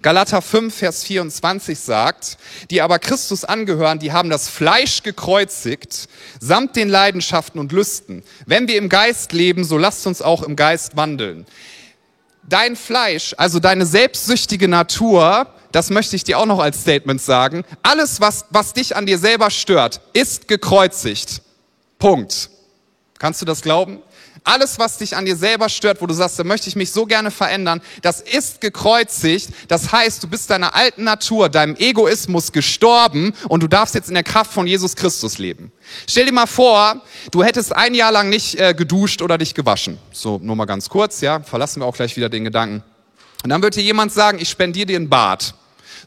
[0.02, 2.38] Galater 5, Vers 24 sagt,
[2.70, 6.08] die aber Christus angehören, die haben das Fleisch gekreuzigt,
[6.40, 8.24] samt den Leidenschaften und Lüsten.
[8.46, 11.46] Wenn wir im Geist leben, so lasst uns auch im Geist wandeln.
[12.44, 17.64] Dein Fleisch, also deine selbstsüchtige Natur, das möchte ich dir auch noch als Statement sagen,
[17.84, 21.42] alles, was, was dich an dir selber stört, ist gekreuzigt.
[22.00, 22.50] Punkt.
[23.20, 24.02] Kannst du das glauben?
[24.44, 27.06] Alles, was dich an dir selber stört, wo du sagst, da möchte ich mich so
[27.06, 29.50] gerne verändern, das ist gekreuzigt.
[29.68, 34.14] Das heißt, du bist deiner alten Natur, deinem Egoismus gestorben und du darfst jetzt in
[34.14, 35.72] der Kraft von Jesus Christus leben.
[36.08, 39.98] Stell dir mal vor, du hättest ein Jahr lang nicht äh, geduscht oder dich gewaschen.
[40.12, 42.84] So, nur mal ganz kurz, ja, verlassen wir auch gleich wieder den Gedanken.
[43.44, 45.54] Und dann wird dir jemand sagen, ich spendiere dir ein Bad.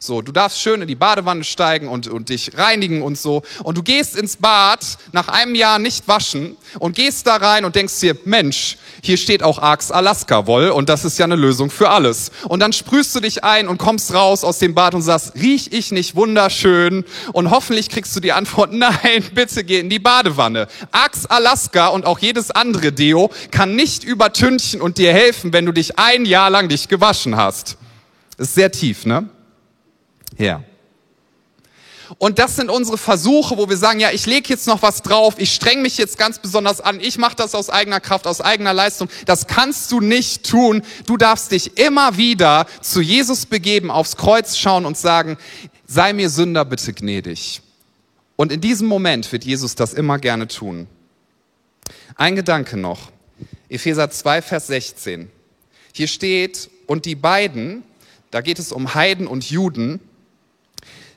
[0.05, 3.43] So, du darfst schön in die Badewanne steigen und, und dich reinigen und so.
[3.63, 7.77] Und du gehst ins Bad nach einem Jahr nicht waschen und gehst da rein und
[7.77, 11.71] denkst dir, Mensch, hier steht auch Arx Alaska Woll und das ist ja eine Lösung
[11.71, 12.33] für alles.
[12.49, 15.69] Und dann sprühst du dich ein und kommst raus aus dem Bad und sagst, riech
[15.71, 17.05] ich nicht wunderschön?
[17.33, 20.67] Und hoffentlich kriegst du die Antwort, nein, bitte geh in die Badewanne.
[20.91, 25.71] Arx Alaska und auch jedes andere Deo kann nicht übertünchen und dir helfen, wenn du
[25.71, 27.77] dich ein Jahr lang nicht gewaschen hast.
[28.37, 29.29] Ist sehr tief, ne?
[30.37, 30.65] Her.
[32.19, 35.35] Und das sind unsere Versuche, wo wir sagen, ja, ich lege jetzt noch was drauf,
[35.39, 38.75] ich streng mich jetzt ganz besonders an, ich mache das aus eigener Kraft, aus eigener
[38.75, 39.09] Leistung.
[39.27, 40.83] Das kannst du nicht tun.
[41.07, 45.39] Du darfst dich immer wieder zu Jesus begeben, aufs Kreuz schauen und sagen,
[45.87, 47.63] sei mir Sünder bitte gnädig.
[48.37, 50.89] Und in diesem Moment wird Jesus das immer gerne tun.
[52.17, 53.11] Ein Gedanke noch.
[53.69, 55.31] Epheser 2, Vers 16.
[55.95, 57.85] Hier steht, und die beiden,
[58.31, 60.01] da geht es um Heiden und Juden,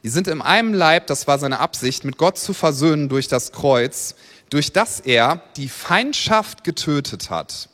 [0.05, 3.51] die sind in einem Leib, das war seine Absicht, mit Gott zu versöhnen durch das
[3.51, 4.13] Kreuz,
[4.51, 7.69] durch das er die Feindschaft getötet hat.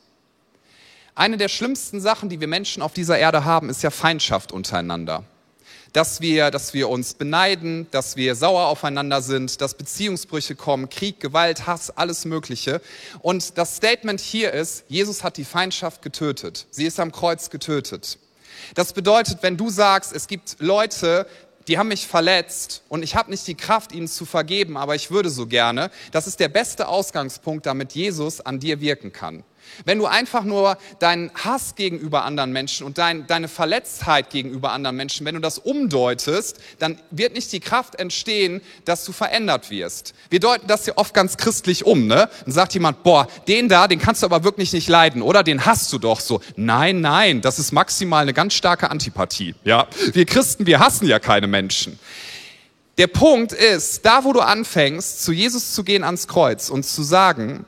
[1.13, 5.25] Eine der schlimmsten Sachen, die wir Menschen auf dieser Erde haben, ist ja Feindschaft untereinander.
[5.91, 11.19] Dass wir, dass wir uns beneiden, dass wir sauer aufeinander sind, dass Beziehungsbrüche kommen, Krieg,
[11.19, 12.79] Gewalt, Hass, alles Mögliche.
[13.19, 16.65] Und das Statement hier ist, Jesus hat die Feindschaft getötet.
[16.71, 18.19] Sie ist am Kreuz getötet.
[18.73, 21.27] Das bedeutet, wenn du sagst, es gibt Leute,
[21.67, 25.12] die haben mich verletzt und ich habe nicht die Kraft, ihnen zu vergeben, aber ich
[25.12, 25.91] würde so gerne.
[26.12, 29.43] Das ist der beste Ausgangspunkt, damit Jesus an dir wirken kann.
[29.86, 34.95] Wenn du einfach nur deinen Hass gegenüber anderen Menschen und dein, deine Verletztheit gegenüber anderen
[34.95, 40.13] Menschen, wenn du das umdeutest, dann wird nicht die Kraft entstehen, dass du verändert wirst.
[40.30, 42.30] Wir deuten das ja oft ganz christlich um, ne?
[42.45, 45.43] Dann sagt jemand, boah, den da, den kannst du aber wirklich nicht leiden, oder?
[45.43, 46.41] Den hast du doch so.
[46.56, 49.88] Nein, nein, das ist maximal eine ganz starke Antipathie, ja?
[50.13, 52.00] Wir Christen, wir hassen ja keine Menschen.
[52.97, 57.04] Der Punkt ist, da wo du anfängst, zu Jesus zu gehen ans Kreuz und zu
[57.04, 57.65] sagen,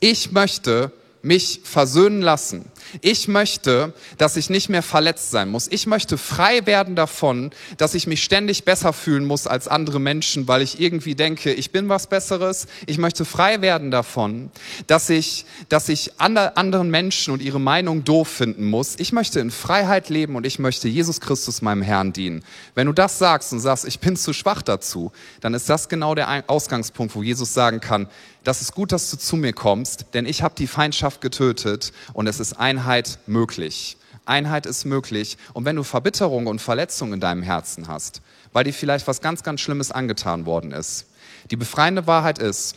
[0.00, 2.64] ich möchte mich versöhnen lassen.
[3.00, 5.68] Ich möchte, dass ich nicht mehr verletzt sein muss.
[5.68, 10.48] Ich möchte frei werden davon, dass ich mich ständig besser fühlen muss als andere Menschen,
[10.48, 12.66] weil ich irgendwie denke, ich bin was Besseres.
[12.86, 14.50] Ich möchte frei werden davon,
[14.86, 18.94] dass ich, dass ich anderen Menschen und ihre Meinung doof finden muss.
[18.98, 22.44] Ich möchte in Freiheit leben und ich möchte Jesus Christus meinem Herrn dienen.
[22.74, 26.14] Wenn du das sagst und sagst, ich bin zu schwach dazu, dann ist das genau
[26.14, 28.08] der Ausgangspunkt, wo Jesus sagen kann,
[28.44, 32.26] das ist gut, dass du zu mir kommst, denn ich habe die Feindschaft getötet und
[32.26, 33.98] es ist Einheit möglich.
[34.24, 35.36] Einheit ist möglich.
[35.52, 38.22] Und wenn du Verbitterung und Verletzung in deinem Herzen hast,
[38.54, 41.06] weil dir vielleicht was ganz, ganz Schlimmes angetan worden ist,
[41.50, 42.76] die befreiende Wahrheit ist,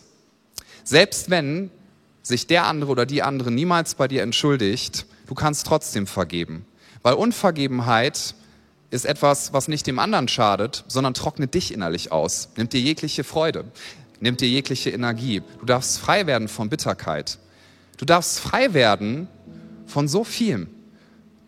[0.84, 1.72] selbst wenn
[2.22, 6.66] sich der andere oder die andere niemals bei dir entschuldigt, du kannst trotzdem vergeben.
[7.02, 8.36] Weil Unvergebenheit
[8.90, 13.24] ist etwas, was nicht dem anderen schadet, sondern trocknet dich innerlich aus, nimmt dir jegliche
[13.24, 13.66] Freude
[14.20, 15.42] nimmt dir jegliche Energie.
[15.60, 17.40] Du darfst frei werden von Bitterkeit.
[17.98, 19.28] Du darfst frei werden
[19.86, 20.68] von so vielem.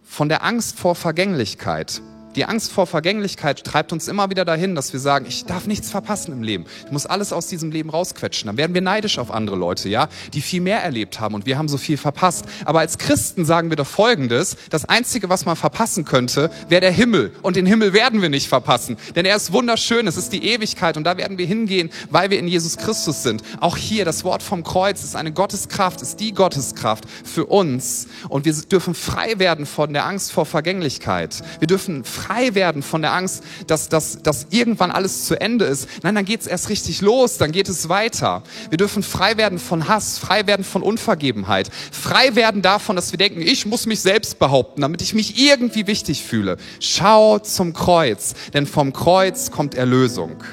[0.04, 2.02] Von der Angst vor Vergänglichkeit,
[2.36, 5.90] die Angst vor Vergänglichkeit treibt uns immer wieder dahin, dass wir sagen, ich darf nichts
[5.90, 6.66] verpassen im Leben.
[6.86, 8.48] Ich muss alles aus diesem Leben rausquetschen.
[8.48, 11.58] Dann werden wir neidisch auf andere Leute, ja, die viel mehr erlebt haben und wir
[11.58, 12.46] haben so viel verpasst.
[12.66, 14.58] Aber als Christen sagen wir doch Folgendes.
[14.70, 17.32] Das Einzige, was man verpassen könnte, wäre der Himmel.
[17.42, 18.98] Und den Himmel werden wir nicht verpassen.
[19.16, 20.08] Denn er ist wunderschön.
[20.08, 23.44] Es ist die Ewigkeit und da werden wir hingehen, weil wir in Jesus Christus sind.
[23.62, 28.08] Auch hier, das Wort vom Kreuz ist eine Gotteskraft, ist die Gotteskraft für uns.
[28.28, 31.42] Und wir dürfen frei werden von der Angst vor Vergänglichkeit.
[31.60, 35.66] Wir dürfen frei frei werden von der Angst, dass, dass, dass irgendwann alles zu Ende
[35.66, 35.88] ist.
[36.04, 38.44] Nein, dann geht es erst richtig los, dann geht es weiter.
[38.70, 43.18] Wir dürfen frei werden von Hass, frei werden von Unvergebenheit, frei werden davon, dass wir
[43.18, 46.58] denken, ich muss mich selbst behaupten, damit ich mich irgendwie wichtig fühle.
[46.80, 50.44] Schau zum Kreuz, denn vom Kreuz kommt Erlösung.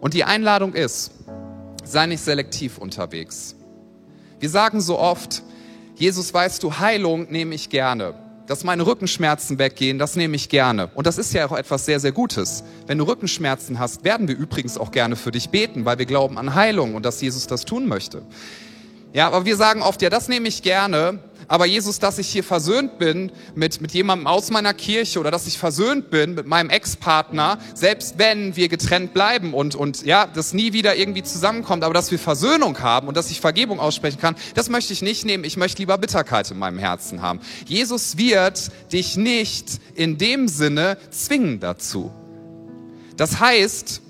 [0.00, 1.12] Und die Einladung ist,
[1.84, 3.56] sei nicht selektiv unterwegs.
[4.38, 5.42] Wir sagen so oft,
[5.96, 10.90] Jesus, weißt du, Heilung nehme ich gerne dass meine Rückenschmerzen weggehen, das nehme ich gerne.
[10.94, 12.64] Und das ist ja auch etwas sehr, sehr Gutes.
[12.86, 16.38] Wenn du Rückenschmerzen hast, werden wir übrigens auch gerne für dich beten, weil wir glauben
[16.38, 18.22] an Heilung und dass Jesus das tun möchte.
[19.12, 22.44] Ja, aber wir sagen oft, ja, das nehme ich gerne, aber Jesus, dass ich hier
[22.44, 26.70] versöhnt bin mit, mit jemandem aus meiner Kirche oder dass ich versöhnt bin mit meinem
[26.70, 31.94] Ex-Partner, selbst wenn wir getrennt bleiben und, und ja, das nie wieder irgendwie zusammenkommt, aber
[31.94, 35.44] dass wir Versöhnung haben und dass ich Vergebung aussprechen kann, das möchte ich nicht nehmen.
[35.44, 37.40] Ich möchte lieber Bitterkeit in meinem Herzen haben.
[37.66, 42.12] Jesus wird dich nicht in dem Sinne zwingen dazu.
[43.16, 44.02] Das heißt,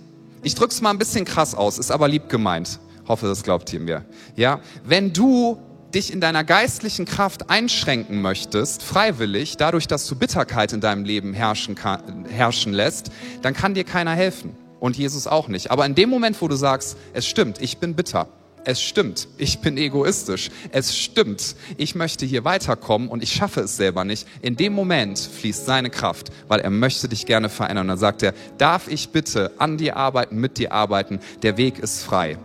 [0.42, 2.78] ich drück's mal ein bisschen krass aus, ist aber lieb gemeint.
[3.06, 4.04] Hoffe, das glaubt ihr mir.
[4.36, 5.58] Ja, wenn du
[5.94, 11.34] dich in deiner geistlichen Kraft einschränken möchtest, freiwillig, dadurch, dass du Bitterkeit in deinem Leben
[11.34, 13.10] herrschen, kann, herrschen lässt,
[13.42, 14.56] dann kann dir keiner helfen.
[14.80, 15.70] Und Jesus auch nicht.
[15.70, 18.28] Aber in dem Moment, wo du sagst, es stimmt, ich bin bitter,
[18.64, 23.76] es stimmt, ich bin egoistisch, es stimmt, ich möchte hier weiterkommen und ich schaffe es
[23.76, 27.84] selber nicht, in dem Moment fließt seine Kraft, weil er möchte dich gerne verändern.
[27.84, 31.78] Und dann sagt er, darf ich bitte an dir arbeiten, mit dir arbeiten, der Weg
[31.78, 32.36] ist frei.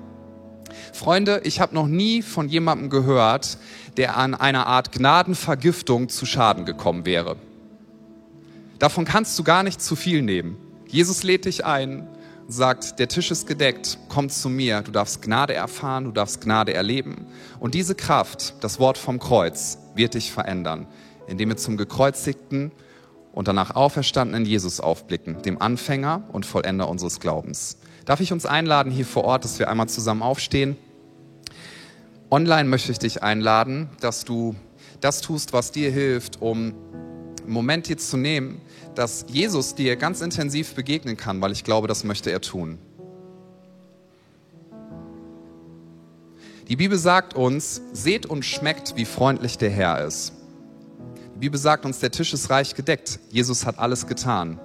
[0.99, 3.57] Freunde, ich habe noch nie von jemandem gehört,
[3.95, 7.37] der an einer Art Gnadenvergiftung zu Schaden gekommen wäre.
[8.79, 10.57] Davon kannst du gar nicht zu viel nehmen.
[10.87, 12.05] Jesus lädt dich ein,
[12.49, 16.73] sagt, der Tisch ist gedeckt, komm zu mir, du darfst Gnade erfahren, du darfst Gnade
[16.73, 17.27] erleben.
[17.61, 20.85] Und diese Kraft, das Wort vom Kreuz, wird dich verändern,
[21.27, 22.73] indem wir zum gekreuzigten
[23.31, 27.77] und danach auferstandenen Jesus aufblicken, dem Anfänger und Vollender unseres Glaubens.
[28.03, 30.75] Darf ich uns einladen hier vor Ort, dass wir einmal zusammen aufstehen?
[32.31, 34.55] Online möchte ich dich einladen, dass du
[35.01, 36.75] das tust, was dir hilft, um
[37.43, 38.61] einen Moment jetzt zu nehmen,
[38.93, 42.77] dass Jesus dir ganz intensiv begegnen kann, weil ich glaube, das möchte er tun.
[46.67, 50.33] Die Bibel sagt uns, seht und schmeckt, wie freundlich der Herr ist.
[51.33, 53.19] Die Bibel sagt uns, der Tisch ist reich gedeckt.
[53.31, 54.59] Jesus hat alles getan.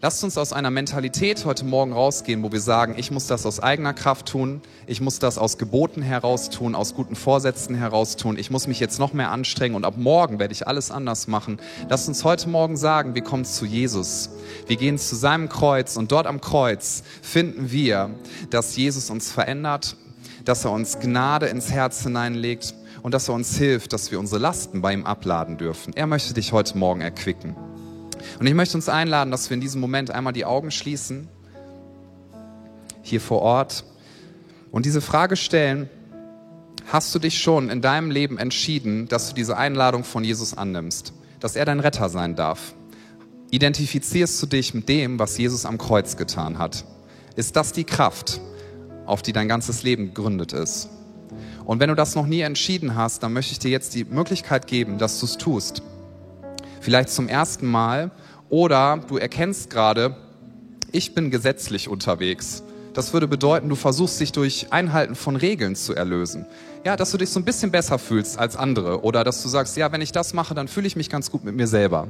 [0.00, 3.58] Lasst uns aus einer Mentalität heute Morgen rausgehen, wo wir sagen, ich muss das aus
[3.58, 8.38] eigener Kraft tun, ich muss das aus Geboten heraus tun, aus guten Vorsätzen heraus tun,
[8.38, 11.58] ich muss mich jetzt noch mehr anstrengen und ab morgen werde ich alles anders machen.
[11.88, 14.30] Lasst uns heute Morgen sagen, wir kommen zu Jesus.
[14.68, 18.10] Wir gehen zu seinem Kreuz und dort am Kreuz finden wir,
[18.50, 19.96] dass Jesus uns verändert,
[20.44, 24.40] dass er uns Gnade ins Herz hineinlegt und dass er uns hilft, dass wir unsere
[24.40, 25.92] Lasten bei ihm abladen dürfen.
[25.96, 27.56] Er möchte dich heute Morgen erquicken.
[28.38, 31.28] Und ich möchte uns einladen, dass wir in diesem Moment einmal die Augen schließen,
[33.02, 33.84] hier vor Ort,
[34.70, 35.88] und diese Frage stellen,
[36.86, 41.12] hast du dich schon in deinem Leben entschieden, dass du diese Einladung von Jesus annimmst,
[41.40, 42.74] dass er dein Retter sein darf?
[43.50, 46.84] Identifizierst du dich mit dem, was Jesus am Kreuz getan hat?
[47.34, 48.40] Ist das die Kraft,
[49.06, 50.90] auf die dein ganzes Leben gegründet ist?
[51.64, 54.66] Und wenn du das noch nie entschieden hast, dann möchte ich dir jetzt die Möglichkeit
[54.66, 55.82] geben, dass du es tust
[56.80, 58.10] vielleicht zum ersten Mal
[58.48, 60.16] oder du erkennst gerade,
[60.92, 62.62] ich bin gesetzlich unterwegs.
[62.94, 66.46] Das würde bedeuten, du versuchst dich durch Einhalten von Regeln zu erlösen.
[66.84, 69.76] Ja, dass du dich so ein bisschen besser fühlst als andere oder dass du sagst,
[69.76, 72.08] ja, wenn ich das mache, dann fühle ich mich ganz gut mit mir selber.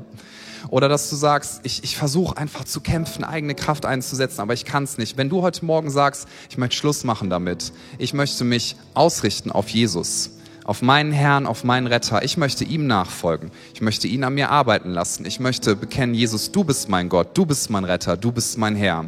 [0.70, 4.64] Oder dass du sagst, ich, ich versuche einfach zu kämpfen, eigene Kraft einzusetzen, aber ich
[4.64, 5.16] kann es nicht.
[5.16, 9.68] Wenn du heute Morgen sagst, ich möchte Schluss machen damit, ich möchte mich ausrichten auf
[9.68, 10.30] Jesus,
[10.68, 12.22] auf meinen Herrn, auf meinen Retter.
[12.22, 13.50] Ich möchte ihm nachfolgen.
[13.72, 15.24] Ich möchte ihn an mir arbeiten lassen.
[15.24, 18.76] Ich möchte bekennen, Jesus, du bist mein Gott, du bist mein Retter, du bist mein
[18.76, 19.06] Herr.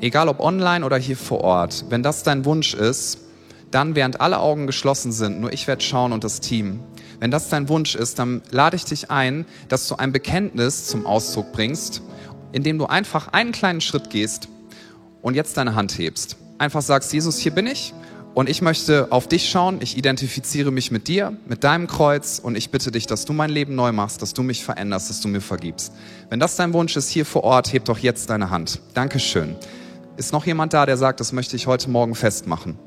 [0.00, 3.18] Egal ob online oder hier vor Ort, wenn das dein Wunsch ist,
[3.70, 6.80] dann während alle Augen geschlossen sind, nur ich werde schauen und das Team.
[7.20, 11.04] Wenn das dein Wunsch ist, dann lade ich dich ein, dass du ein Bekenntnis zum
[11.04, 12.00] Ausdruck bringst,
[12.52, 14.48] indem du einfach einen kleinen Schritt gehst
[15.20, 16.38] und jetzt deine Hand hebst.
[16.56, 17.92] Einfach sagst, Jesus, hier bin ich
[18.36, 19.78] Und ich möchte auf dich schauen.
[19.80, 22.38] Ich identifiziere mich mit dir, mit deinem Kreuz.
[22.38, 25.22] Und ich bitte dich, dass du mein Leben neu machst, dass du mich veränderst, dass
[25.22, 25.94] du mir vergibst.
[26.28, 28.82] Wenn das dein Wunsch ist hier vor Ort, heb doch jetzt deine Hand.
[28.92, 29.56] Dankeschön.
[30.18, 32.78] Ist noch jemand da, der sagt, das möchte ich heute Morgen festmachen?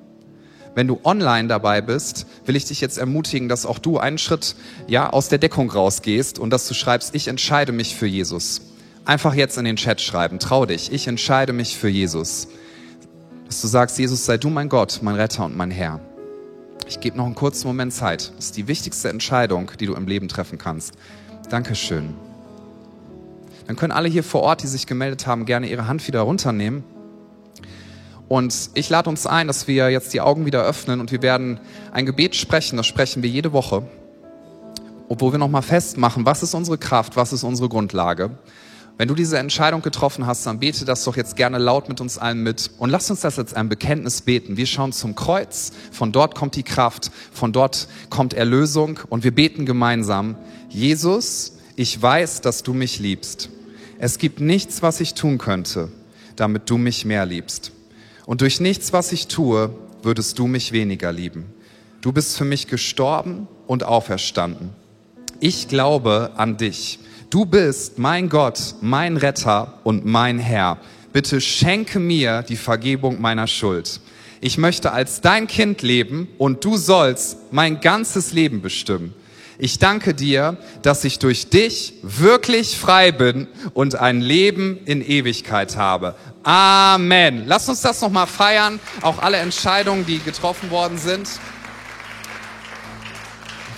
[0.76, 4.56] Wenn du online dabei bist, will ich dich jetzt ermutigen, dass auch du einen Schritt,
[4.86, 8.62] ja, aus der Deckung rausgehst und dass du schreibst, ich entscheide mich für Jesus.
[9.04, 10.38] Einfach jetzt in den Chat schreiben.
[10.38, 10.92] Trau dich.
[10.92, 12.50] Ich entscheide mich für Jesus
[13.50, 16.00] dass du sagst, Jesus, sei du mein Gott, mein Retter und mein Herr.
[16.88, 18.32] Ich gebe noch einen kurzen Moment Zeit.
[18.38, 20.94] Das ist die wichtigste Entscheidung, die du im Leben treffen kannst.
[21.50, 22.14] Dankeschön.
[23.66, 26.84] Dann können alle hier vor Ort, die sich gemeldet haben, gerne ihre Hand wieder runternehmen.
[28.28, 31.60] Und ich lade uns ein, dass wir jetzt die Augen wieder öffnen und wir werden
[31.92, 32.78] ein Gebet sprechen.
[32.78, 33.82] Das sprechen wir jede Woche.
[35.08, 38.30] Wo wir nochmal festmachen, was ist unsere Kraft, was ist unsere Grundlage.
[39.00, 42.18] Wenn du diese Entscheidung getroffen hast, dann bete das doch jetzt gerne laut mit uns
[42.18, 44.58] allen mit und lass uns das als ein Bekenntnis beten.
[44.58, 49.34] Wir schauen zum Kreuz, von dort kommt die Kraft, von dort kommt Erlösung und wir
[49.34, 50.36] beten gemeinsam.
[50.68, 53.48] Jesus, ich weiß, dass du mich liebst.
[54.00, 55.88] Es gibt nichts, was ich tun könnte,
[56.36, 57.72] damit du mich mehr liebst.
[58.26, 59.74] Und durch nichts, was ich tue,
[60.04, 61.46] würdest du mich weniger lieben.
[62.02, 64.72] Du bist für mich gestorben und auferstanden.
[65.40, 67.00] Ich glaube an dich.
[67.30, 70.80] Du bist mein Gott, mein Retter und mein Herr.
[71.14, 74.00] Bitte schenke mir die Vergebung meiner Schuld.
[74.42, 79.14] Ich möchte als dein Kind leben und du sollst mein ganzes Leben bestimmen.
[79.60, 85.78] Ich danke dir, dass ich durch dich wirklich frei bin und ein Leben in Ewigkeit
[85.78, 86.16] habe.
[86.42, 87.44] Amen.
[87.46, 88.80] Lass uns das nochmal feiern.
[89.02, 91.30] Auch alle Entscheidungen, die getroffen worden sind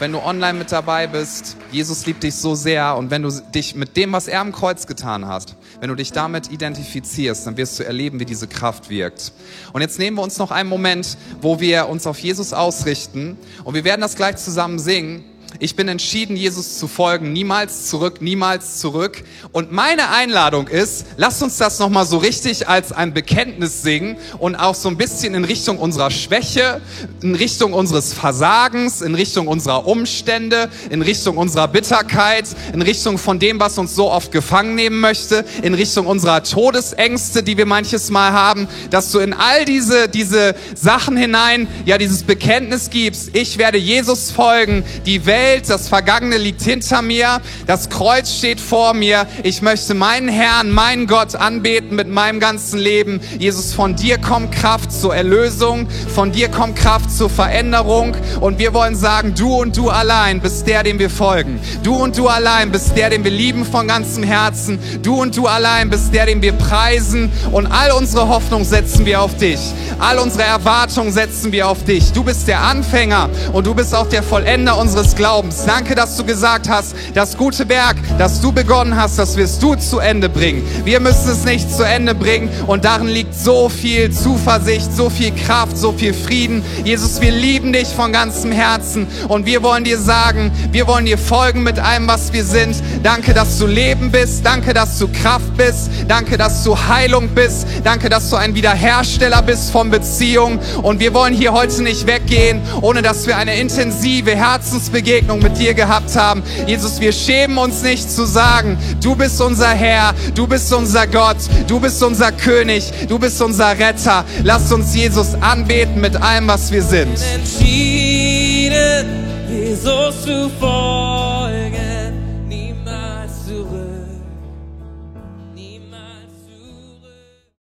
[0.02, 3.76] wenn du online mit dabei bist, Jesus liebt dich so sehr und wenn du dich
[3.76, 7.78] mit dem, was er am Kreuz getan hat, wenn du dich damit identifizierst, dann wirst
[7.78, 9.32] du erleben, wie diese Kraft wirkt.
[9.74, 13.76] Und jetzt nehmen wir uns noch einen Moment, wo wir uns auf Jesus ausrichten und
[13.76, 15.24] wir werden das gleich zusammen singen.
[15.60, 19.24] Ich bin entschieden, Jesus zu folgen, niemals zurück, niemals zurück.
[19.52, 24.56] Und meine Einladung ist, lasst uns das nochmal so richtig als ein Bekenntnis singen und
[24.56, 26.82] auch so ein bisschen in Richtung unserer Schwäche,
[27.22, 33.38] in Richtung unseres Versagens, in Richtung unserer Umstände, in Richtung unserer Bitterkeit, in Richtung von
[33.38, 38.10] dem, was uns so oft gefangen nehmen möchte, in Richtung unserer Todesängste, die wir manches
[38.10, 43.58] Mal haben, dass du in all diese, diese Sachen hinein, ja, dieses Bekenntnis gibst, ich
[43.58, 48.94] werde Jesus folgen, die Welt Welt, das Vergangene liegt hinter mir, das Kreuz steht vor
[48.94, 49.26] mir.
[49.42, 53.20] Ich möchte meinen Herrn, meinen Gott anbeten mit meinem ganzen Leben.
[53.40, 58.76] Jesus, von dir kommt Kraft zur Erlösung, von dir kommt Kraft zur Veränderung und wir
[58.76, 61.60] wollen sagen, du und du allein bist der, dem wir folgen.
[61.82, 64.78] Du und du allein bist der, den wir lieben von ganzem Herzen.
[65.02, 69.22] Du und du allein bist der, den wir preisen und all unsere Hoffnung setzen wir
[69.22, 69.60] auf dich.
[69.98, 72.12] All unsere Erwartungen setzen wir auf dich.
[72.12, 75.31] Du bist der Anfänger und du bist auch der Vollender unseres Glaubens.
[75.32, 75.64] Glaubens.
[75.66, 79.76] Danke, dass du gesagt hast, das gute Werk, das du begonnen hast, das wirst du
[79.76, 80.62] zu Ende bringen.
[80.84, 85.32] Wir müssen es nicht zu Ende bringen und darin liegt so viel Zuversicht, so viel
[85.34, 86.62] Kraft, so viel Frieden.
[86.84, 91.18] Jesus, wir lieben dich von ganzem Herzen und wir wollen dir sagen, wir wollen dir
[91.18, 92.76] folgen mit allem, was wir sind.
[93.02, 94.46] Danke, dass du Leben bist.
[94.46, 95.90] Danke, dass du Kraft bist.
[96.10, 97.68] Danke, dass du Heilung bist.
[97.86, 100.60] Danke, dass du ein Wiederhersteller bist von Beziehungen.
[100.84, 105.58] Und wir wollen hier heute nicht weggehen, ohne dass wir eine intensive Herzensbegegnung Begegnung mit
[105.58, 106.44] dir gehabt haben.
[106.68, 111.38] Jesus, wir schämen uns nicht zu sagen, du bist unser Herr, du bist unser Gott,
[111.68, 114.26] du bist unser König, du bist unser Retter.
[114.44, 117.20] Lass uns Jesus anbeten mit allem, was wir sind.
[117.36, 119.06] Entschieden,
[119.50, 121.11] Jesus zu folgen.